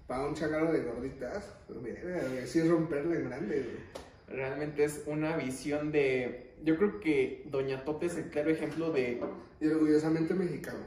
Para 0.07 0.25
un 0.25 0.33
changarro 0.35 0.71
de 0.71 0.83
gorditas, 0.83 1.53
pues, 1.67 1.81
mira, 1.81 2.01
güey, 2.01 2.47
sí 2.47 2.59
es 2.59 2.69
romperla 2.69 3.15
en 3.15 3.25
grande, 3.25 3.55
güey. 3.63 4.37
Realmente 4.39 4.83
es 4.83 5.03
una 5.05 5.35
visión 5.37 5.91
de... 5.91 6.53
Yo 6.63 6.77
creo 6.77 6.99
que 6.99 7.45
Doña 7.51 7.83
Tote 7.83 8.05
es 8.07 8.15
el 8.17 8.29
claro 8.29 8.49
ejemplo 8.49 8.91
de... 8.91 9.21
Y 9.59 9.67
orgullosamente 9.67 10.33
mexicano. 10.33 10.79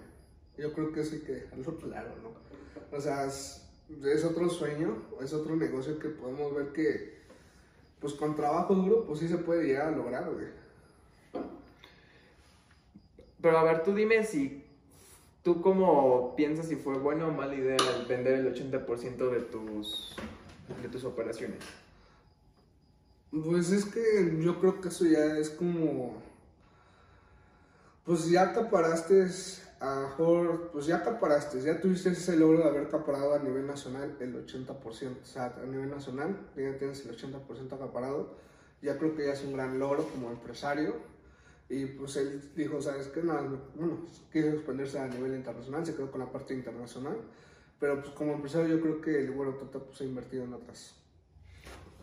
Yo 0.57 0.73
creo 0.73 0.93
que 0.93 1.01
eso 1.01 1.15
hay 1.15 1.21
que 1.21 1.33
dejarlo 1.33 1.77
claro, 1.79 2.11
¿no? 2.23 2.97
O 2.97 3.01
sea, 3.01 3.27
es, 3.27 3.67
es 4.05 4.25
otro 4.25 4.49
sueño, 4.49 5.03
es 5.23 5.33
otro 5.33 5.57
negocio 5.57 5.99
que 5.99 6.09
podemos 6.09 6.55
ver 6.55 6.73
que, 6.73 7.20
pues 8.01 8.15
con 8.15 8.35
trabajo 8.35 8.75
duro, 8.75 9.05
pues 9.07 9.21
sí 9.21 9.29
se 9.29 9.39
puede 9.39 9.67
llegar 9.67 9.89
a 9.89 9.97
lograr, 9.97 10.31
güey. 10.31 10.47
Pero 13.41 13.59
a 13.59 13.65
ver, 13.65 13.83
tú 13.83 13.95
dime 13.95 14.25
si... 14.25 14.65
¿Tú 15.43 15.63
cómo 15.63 16.37
piensas 16.37 16.69
si 16.69 16.77
fue 16.77 16.99
buena 16.99 17.27
o 17.27 17.33
mala 17.33 17.55
idea 17.55 17.77
el 17.77 18.07
vender 18.07 18.35
el 18.35 18.55
80% 18.55 19.31
de 19.31 19.41
tus, 19.41 20.15
de 20.83 20.89
tus 20.89 21.05
operaciones? 21.05 21.61
Pues 23.31 23.71
es 23.71 23.87
que 23.87 24.39
yo 24.41 24.61
creo 24.61 24.81
que 24.83 24.89
eso 24.89 25.07
ya 25.07 25.39
es 25.39 25.49
como. 25.49 26.21
Pues 28.05 28.29
ya 28.29 28.51
acaparaste, 28.51 29.29
a 29.81 29.95
lo 29.95 30.01
mejor, 30.03 30.71
pues 30.73 30.85
ya 30.85 30.97
acaparaste, 30.97 31.63
ya 31.63 31.81
tuviste 31.81 32.11
ese 32.11 32.37
logro 32.37 32.59
de 32.59 32.65
haber 32.65 32.87
acaparado 32.87 33.35
a 33.35 33.39
nivel 33.39 33.67
nacional 33.67 34.15
el 34.21 34.47
80%. 34.47 34.77
O 35.23 35.25
sea, 35.25 35.55
a 35.57 35.67
nivel 35.67 35.89
nacional 35.89 36.51
ya 36.55 36.77
tienes 36.77 37.05
el 37.07 37.17
80% 37.17 37.73
acaparado. 37.73 38.37
Ya 38.83 38.99
creo 38.99 39.17
que 39.17 39.25
ya 39.25 39.33
es 39.33 39.43
un 39.43 39.55
gran 39.55 39.79
logro 39.79 40.05
como 40.05 40.31
empresario. 40.31 40.97
Y 41.71 41.87
pues 41.87 42.17
él 42.17 42.51
dijo, 42.55 42.83
¿sabes 42.83 43.09
qué? 43.09 43.23
No, 43.23 43.33
bueno, 43.75 44.05
quiso 44.31 44.49
expandirse 44.49 44.99
a 44.99 45.09
nivel 45.09 45.35
internacional, 45.35 45.87
se 45.87 45.95
quedó 45.95 46.11
con 46.11 46.21
la 46.21 46.31
parte 46.31 46.53
internacional. 46.53 47.17
Pero 47.79 48.03
pues 48.03 48.13
como 48.13 48.33
empresario 48.35 48.77
yo 48.77 48.83
creo 48.83 49.01
que 49.01 49.19
el 49.19 49.31
bueno 49.31 49.55
Tota 49.55 49.79
pues, 49.79 49.99
ha 50.03 50.05
invertido 50.05 50.45
en 50.45 50.53
otras 50.53 50.95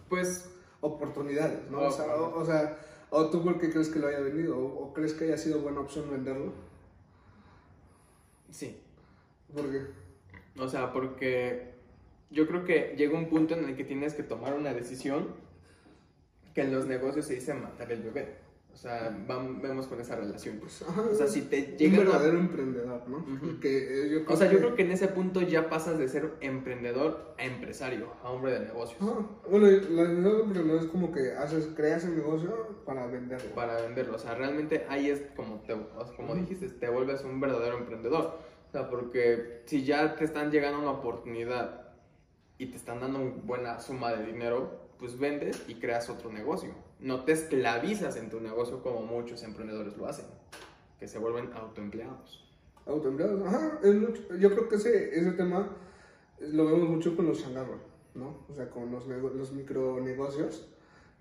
Pues 0.10 0.50
oportunidades, 0.82 1.70
¿no? 1.70 1.78
Oh, 1.78 1.88
o, 1.90 1.92
sea, 1.92 2.16
o, 2.16 2.40
o 2.40 2.46
sea, 2.46 2.80
o 3.12 3.30
tú 3.30 3.44
por 3.44 3.60
qué 3.60 3.70
crees 3.70 3.90
que 3.90 4.00
lo 4.00 4.08
haya 4.08 4.22
vendido, 4.22 4.58
o, 4.58 4.86
o 4.86 4.94
crees 4.94 5.14
que 5.14 5.26
haya 5.26 5.38
sido 5.38 5.60
buena 5.60 5.82
opción 5.82 6.10
venderlo, 6.10 6.54
sí. 8.52 8.78
porque 9.54 9.88
O 10.58 10.68
sea, 10.68 10.92
porque 10.92 11.74
yo 12.30 12.48
creo 12.48 12.66
que 12.66 12.96
llega 12.98 13.18
un 13.18 13.30
punto 13.30 13.56
en 13.56 13.66
el 13.66 13.76
que 13.76 13.84
tienes 13.84 14.14
que 14.14 14.24
tomar 14.24 14.54
una 14.54 14.74
decisión 14.74 15.28
que 16.54 16.62
en 16.62 16.74
los 16.74 16.88
negocios 16.88 17.28
se 17.28 17.36
dice 17.36 17.54
matar 17.54 17.92
el 17.92 18.02
bebé. 18.02 18.47
O 18.78 18.80
sea, 18.80 19.10
vam- 19.28 19.60
vemos 19.60 19.88
con 19.88 20.00
esa 20.00 20.16
relación. 20.16 20.60
pues, 20.60 20.84
O 20.84 21.16
sea, 21.16 21.26
si 21.26 21.42
te 21.42 21.62
un 21.72 21.78
llega 21.78 21.96
una... 22.02 22.12
verdadero 22.12 22.38
emprendedor, 22.38 23.10
¿no? 23.10 23.60
Que, 23.60 23.78
eh, 24.06 24.10
yo 24.12 24.24
creo 24.24 24.36
O 24.36 24.38
sea, 24.38 24.48
que- 24.50 24.54
yo 24.54 24.60
creo 24.60 24.76
que 24.76 24.84
en 24.84 24.92
ese 24.92 25.08
punto 25.08 25.42
ya 25.42 25.68
pasas 25.68 25.98
de 25.98 26.08
ser 26.08 26.36
emprendedor 26.42 27.34
a 27.40 27.44
empresario, 27.46 28.14
a 28.22 28.30
hombre 28.30 28.52
de 28.52 28.60
negocios. 28.68 29.00
Bueno, 29.50 29.66
la 29.66 30.04
de 30.04 30.42
emprendedor 30.42 30.80
es 30.82 30.86
como 30.90 31.12
que 31.12 31.32
haces, 31.32 31.70
creas 31.76 32.04
el 32.06 32.18
negocio 32.18 32.78
para 32.86 33.08
venderlo. 33.08 33.50
para 33.56 33.82
venderlo. 33.82 34.14
O 34.16 34.20
sea, 34.20 34.36
realmente 34.36 34.86
ahí 34.90 35.10
es 35.10 35.24
como, 35.36 35.62
te, 35.62 35.76
como 36.16 36.36
dijiste, 36.36 36.70
te 36.70 36.88
vuelves 36.88 37.24
un 37.24 37.40
verdadero 37.40 37.80
emprendedor. 37.80 38.38
O 38.68 38.72
sea, 38.72 38.92
porque 38.92 39.64
si 39.66 39.86
ya 39.86 40.16
te 40.16 40.24
están 40.24 40.52
llegando 40.52 40.78
una 40.80 40.92
oportunidad 40.92 41.82
y 42.60 42.68
te 42.68 42.78
están 42.78 43.00
dando 43.00 43.18
una 43.22 43.34
buena 43.44 43.80
suma 43.80 44.14
de 44.14 44.24
dinero, 44.24 44.88
pues 45.00 45.18
vendes 45.18 45.64
y 45.68 45.76
creas 45.80 46.12
otro 46.12 46.32
negocio. 46.32 46.86
No 47.00 47.24
te 47.26 47.32
esclavizas 47.34 48.16
en 48.18 48.30
tu 48.30 48.40
negocio 48.40 48.82
como 48.82 49.02
muchos 49.02 49.44
emprendedores 49.44 49.96
lo 49.98 50.08
hacen, 50.08 50.26
que 51.00 51.08
se 51.08 51.20
vuelven 51.20 51.52
autoempleados. 51.54 52.44
Autoempleados, 52.86 53.46
ajá, 53.46 53.80
es 53.84 53.94
mucho- 53.96 54.36
yo 54.38 54.50
creo 54.52 54.68
que 54.70 54.76
ese, 54.78 55.20
ese 55.20 55.32
tema 55.34 55.70
lo 56.40 56.66
vemos 56.66 56.90
mucho 56.90 57.16
con 57.16 57.28
los 57.28 57.42
changarros, 57.42 57.82
¿no? 58.16 58.46
O 58.50 58.54
sea, 58.54 58.70
con 58.70 58.92
los, 58.92 59.06
los 59.08 59.52
micronegocios 59.52 60.68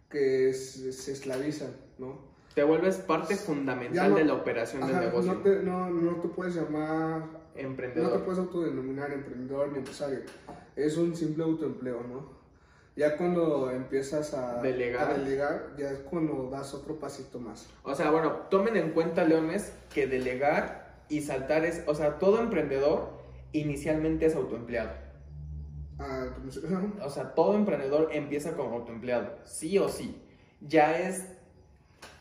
que 0.09 0.53
se, 0.55 0.93
se 0.93 1.13
esclavizan, 1.13 1.73
¿no? 1.99 2.35
Te 2.55 2.63
vuelves 2.63 2.97
parte 2.97 3.37
fundamental 3.37 4.11
no- 4.13 4.17
de 4.17 4.25
la 4.25 4.35
operación 4.35 4.83
Ajá, 4.85 4.93
del 5.01 5.09
negocio. 5.11 5.35
no, 5.35 5.41
te, 5.41 5.63
no, 5.63 5.91
no 5.91 6.17
te 6.23 6.29
puedes 6.29 6.55
llamar, 6.55 7.21
no 7.21 7.39
Emprendedor. 7.61 8.13
te 8.13 8.19
puedes 8.21 8.39
autodenominar 8.39 9.13
emprendedor 9.13 9.73
ni 9.73 9.79
empresario. 9.79 10.21
Es 10.75 10.97
un 10.97 11.15
simple 11.15 11.45
autoempleo, 11.45 12.03
¿no? 12.05 12.31
Ya 12.97 13.19
cuando 13.19 13.71
empiezas 13.71 14.33
a 14.33 14.63
Delegar. 14.63 15.11
a 15.11 15.15
delegar, 15.19 15.75
ya 15.77 15.91
es 15.91 15.99
cuando 15.99 16.49
das 16.51 16.73
otro 16.73 16.99
pasito 16.99 17.39
más. 17.39 17.69
O 17.83 17.95
sea, 17.95 18.11
bueno, 18.11 18.33
tomen 18.51 18.75
en 18.77 18.93
cuenta, 18.93 19.25
leones, 19.25 19.73
que 19.93 20.07
delegar 20.07 20.97
y 21.11 21.21
saltar 21.21 21.67
es, 21.67 21.85
o 21.87 21.95
sea, 21.95 22.19
todo 22.19 22.41
emprendedor 22.41 23.11
inicialmente 23.53 24.25
es 24.27 24.35
autoempleado. 24.35 24.91
Ah, 25.99 26.27
pues. 26.43 26.59
O 27.03 27.11
sea, 27.11 27.35
todo 27.35 27.55
emprendedor 27.55 28.09
empieza 28.13 28.53
como 28.53 28.77
autoempleado, 28.77 29.31
sí 29.45 29.79
o 29.79 29.89
sí. 29.89 30.23
Ya 30.63 30.99
es 30.99 31.27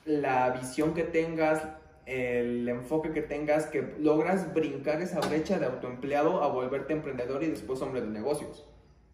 la 0.05 0.49
visión 0.51 0.93
que 0.93 1.03
tengas, 1.03 1.63
el 2.05 2.67
enfoque 2.67 3.11
que 3.11 3.21
tengas, 3.21 3.65
que 3.67 3.95
logras 3.99 4.53
brincar 4.53 5.01
esa 5.01 5.21
brecha 5.21 5.57
de 5.57 5.67
autoempleado 5.67 6.43
a 6.43 6.47
volverte 6.47 6.91
emprendedor 6.91 7.43
y 7.43 7.47
después 7.47 7.81
hombre 7.81 8.01
de 8.01 8.07
negocios. 8.07 8.67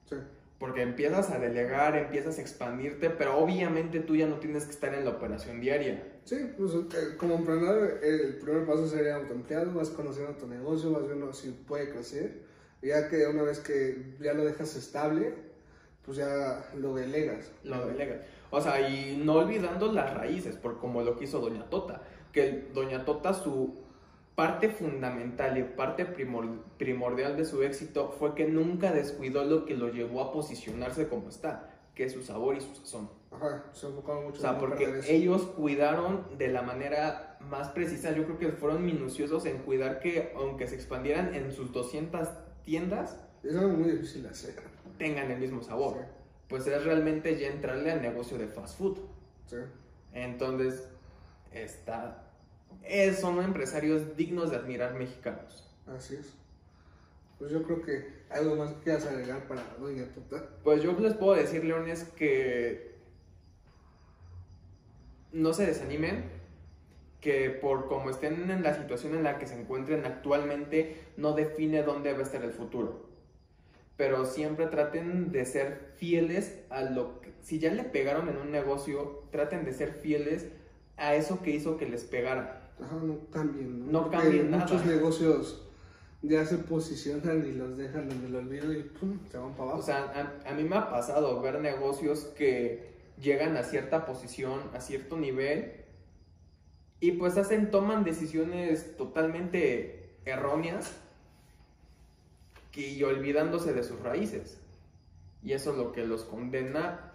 Sí. 0.10 0.16
Porque 0.62 0.84
empiezas 0.84 1.32
a 1.32 1.40
delegar, 1.40 1.98
empiezas 1.98 2.38
a 2.38 2.42
expandirte, 2.42 3.10
pero 3.10 3.36
obviamente 3.40 4.00
tú 4.00 4.16
ya 4.16 4.28
no 4.28 4.36
tienes 4.36 4.66
que 4.66 4.70
estar 4.70 4.94
en 4.94 5.06
la 5.06 5.10
operación 5.10 5.60
diaria. 5.60 6.04
Sí, 6.24 6.38
pues 6.56 6.74
eh, 6.76 7.18
como 7.18 7.34
emprendedor 7.34 8.00
el 8.04 8.36
primer 8.36 8.68
paso 8.68 8.88
sería 8.88 9.16
autoempleado, 9.16 9.74
vas 9.74 9.90
conociendo 9.90 10.34
tu 10.36 10.46
negocio, 10.46 10.92
vas 10.92 11.08
viendo 11.08 11.34
si 11.34 11.50
puede 11.50 11.90
crecer, 11.90 12.44
ya 12.84 13.10
que 13.10 13.26
una 13.26 13.42
vez 13.42 13.60
que 13.60 14.14
ya 14.20 14.34
lo 14.36 14.46
dejas 14.46 14.76
estable, 14.76 15.34
pues 16.06 16.18
ya 16.18 16.70
lo 16.78 16.94
delegas. 16.94 17.52
Lo 17.64 17.88
delegas. 17.88 18.20
O 18.52 18.62
sea, 18.62 18.88
y 18.88 19.18
no 19.18 19.38
olvidando 19.38 19.92
las 19.92 20.14
raíces, 20.14 20.58
por 20.58 20.78
como 20.78 21.02
lo 21.02 21.18
que 21.18 21.24
hizo 21.24 21.40
Doña 21.40 21.72
Tota, 21.72 22.04
que 22.32 22.68
Doña 22.72 23.04
Tota 23.04 23.34
su 23.34 23.81
parte 24.36 24.70
fundamental 24.70 25.58
y 25.58 25.64
parte 25.64 26.06
primor- 26.06 26.62
primordial 26.78 27.36
de 27.38 27.46
su 27.46 27.62
éxito 27.64 28.10
fue 28.18 28.34
que 28.36 28.48
nunca 28.48 28.92
descuidó 28.92 29.44
lo 29.44 29.66
que 29.66 29.76
lo 29.76 29.90
llevó 29.90 30.22
a 30.22 30.32
posicionarse 30.32 31.08
como 31.08 31.30
está, 31.30 31.70
que 31.96 32.06
es 32.06 32.14
su 32.14 32.24
sabor 32.24 32.56
y 32.56 32.62
su 32.62 32.74
sazón. 32.76 33.10
Ajá, 33.32 33.66
se 33.74 33.88
enfocaron 33.88 34.26
mucho 34.26 34.40
O 34.40 34.42
sea, 34.42 34.58
porque 34.58 35.02
ellos 35.08 35.44
cuidaron 35.56 36.26
de 36.38 36.48
la 36.50 36.62
manera 36.62 37.38
más 37.40 37.70
precisa, 37.70 38.12
yo 38.14 38.26
creo 38.26 38.38
que 38.38 38.50
fueron 38.50 38.86
minuciosos 38.86 39.46
en 39.46 39.60
cuidar 39.60 40.00
que 40.00 40.34
aunque 40.36 40.68
se 40.68 40.76
expandieran 40.76 41.34
en 41.36 41.52
sus 41.52 41.72
200 41.72 42.28
tiendas, 42.64 43.20
Es 43.44 43.56
algo 43.56 43.74
muy 43.78 43.92
difícil 43.92 44.26
hacer. 44.28 44.56
tengan 44.98 45.32
el 45.32 45.40
mismo 45.40 45.62
sabor. 45.64 45.94
Sí. 45.98 46.06
Pues 46.48 46.68
es 46.68 46.84
realmente 46.84 47.38
ya 47.40 47.48
entrarle 47.48 47.92
al 47.92 48.02
negocio 48.02 48.38
de 48.38 48.48
fast 48.48 48.78
food. 48.78 48.98
Sí. 49.48 49.56
Entonces, 50.14 50.88
está, 51.52 52.31
eh, 52.84 53.14
son 53.14 53.42
empresarios 53.42 54.16
dignos 54.16 54.52
de 54.52 54.58
admirar 54.58 54.94
mexicanos. 54.94 55.70
Así 55.88 56.16
es. 56.16 56.34
Pues 57.40 57.52
yo 57.52 57.64
creo 57.64 57.82
que 57.82 58.22
algo 58.30 58.56
más 58.56 58.72
que 58.74 58.84
quieras 58.84 59.06
agregar 59.08 59.48
para 59.48 59.64
Doña 59.80 60.06
Tota. 60.14 60.46
Pues 60.64 60.84
yo 60.84 60.98
les 61.00 61.16
puedo 61.16 61.34
decir, 61.34 61.64
Leones, 61.64 62.04
que 62.04 62.96
no 65.32 65.54
se 65.54 65.66
desanimen, 65.66 66.24
que 67.20 67.50
por 67.50 67.88
como 67.88 68.10
estén 68.10 68.50
en 68.50 68.64
la 68.64 68.76
situación 68.76 69.16
en 69.16 69.24
la 69.24 69.38
que 69.38 69.48
se 69.48 69.60
encuentren 69.60 70.06
actualmente, 70.06 70.98
no 71.18 71.34
define 71.34 71.84
dónde 71.84 72.14
va 72.14 72.20
a 72.20 72.24
estar 72.24 72.44
el 72.44 72.52
futuro. 72.52 73.10
Pero 73.98 74.26
siempre 74.26 74.68
traten 74.68 75.32
de 75.32 75.46
ser 75.46 75.94
fieles 75.96 76.60
a 76.70 76.82
lo 76.82 77.22
que, 77.22 77.32
si 77.42 77.60
ya 77.60 77.72
le 77.72 77.84
pegaron 77.84 78.30
en 78.30 78.38
un 78.38 78.52
negocio, 78.52 79.24
traten 79.32 79.66
de 79.66 79.74
ser 79.74 79.94
fieles 79.94 80.48
a 80.98 81.16
eso 81.16 81.42
que 81.42 81.52
hizo 81.52 81.78
que 81.78 81.88
les 81.88 82.04
pegara. 82.04 82.61
Ajá, 82.82 82.96
no 82.96 83.20
cambien, 83.32 83.92
¿no? 83.92 84.10
Cambien 84.10 84.52
nada. 84.52 84.64
Muchos 84.64 84.86
negocios 84.86 85.68
ya 86.22 86.46
se 86.46 86.58
posicionan 86.58 87.46
y 87.48 87.54
los 87.54 87.78
dejan 87.78 88.12
en 88.12 88.26
el 88.26 88.36
olvido 88.36 88.74
y 88.74 88.84
pum, 88.84 89.20
se 89.30 89.38
van 89.38 89.52
para 89.52 89.64
abajo. 89.64 89.80
O 89.80 89.84
sea, 89.84 90.40
a, 90.46 90.50
a 90.50 90.54
mí 90.54 90.64
me 90.64 90.76
ha 90.76 90.90
pasado 90.90 91.42
ver 91.42 91.60
negocios 91.60 92.26
que 92.38 92.92
llegan 93.20 93.58
a 93.58 93.64
cierta 93.64 94.06
posición, 94.06 94.60
a 94.74 94.82
cierto 94.82 95.18
nivel, 95.18 95.82
y 97.00 97.14
pues 97.14 97.38
hacen, 97.38 97.72
toman 97.72 98.04
decisiones 98.04 98.96
totalmente 98.96 100.18
erróneas 100.26 100.94
que, 102.72 102.90
y 102.90 103.04
olvidándose 103.04 103.74
de 103.74 103.84
sus 103.84 104.00
raíces. 104.02 104.60
Y 105.44 105.54
eso 105.54 105.72
es 105.72 105.78
lo 105.78 105.92
que 105.92 106.06
los 106.06 106.24
condena 106.24 107.14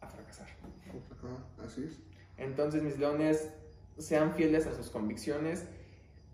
a 0.00 0.08
fracasar. 0.08 0.48
Ajá, 0.48 1.66
así 1.66 1.84
es. 1.84 1.98
Entonces, 2.38 2.82
mis 2.82 2.98
leones, 2.98 3.50
sean 4.02 4.34
fieles 4.34 4.66
a 4.66 4.74
sus 4.74 4.90
convicciones. 4.90 5.64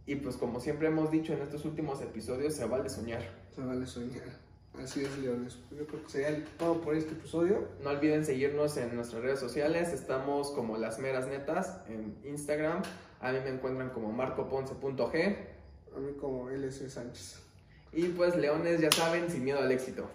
Y 0.07 0.17
pues 0.17 0.37
como 0.37 0.59
siempre 0.59 0.89
hemos 0.89 1.11
dicho 1.11 1.33
en 1.33 1.43
estos 1.43 1.65
últimos 1.65 2.01
episodios, 2.01 2.55
se 2.55 2.65
vale 2.65 2.89
soñar. 2.89 3.23
Se 3.55 3.63
vale 3.63 3.87
soñar. 3.87 4.49
Así 4.83 5.05
es, 5.05 5.19
Leones. 5.19 5.59
Yo 5.71 5.87
creo 5.87 6.03
que 6.05 6.11
sería 6.11 6.45
todo 6.57 6.81
por 6.81 6.95
este 6.95 7.13
episodio. 7.13 7.69
No 7.83 7.91
olviden 7.91 8.25
seguirnos 8.25 8.77
en 8.77 8.95
nuestras 8.95 9.23
redes 9.23 9.41
sociales. 9.41 9.93
Estamos 9.93 10.51
como 10.53 10.79
Las 10.79 10.99
Meras 10.99 11.27
Netas 11.27 11.81
en 11.89 12.17
Instagram. 12.25 12.83
A 13.21 13.33
mí 13.33 13.39
me 13.45 13.51
encuentran 13.51 13.91
como 13.91 14.13
marcoponce.g. 14.13 15.37
A 15.97 16.01
mí 16.01 16.13
como 16.21 16.49
LS 16.49 16.93
Sánchez. 16.93 17.41
Y 17.93 18.09
pues 18.09 18.37
leones, 18.37 18.81
ya 18.81 18.93
saben, 18.93 19.29
sin 19.31 19.45
miedo 19.45 19.59
al 19.59 19.73
éxito. 19.73 20.09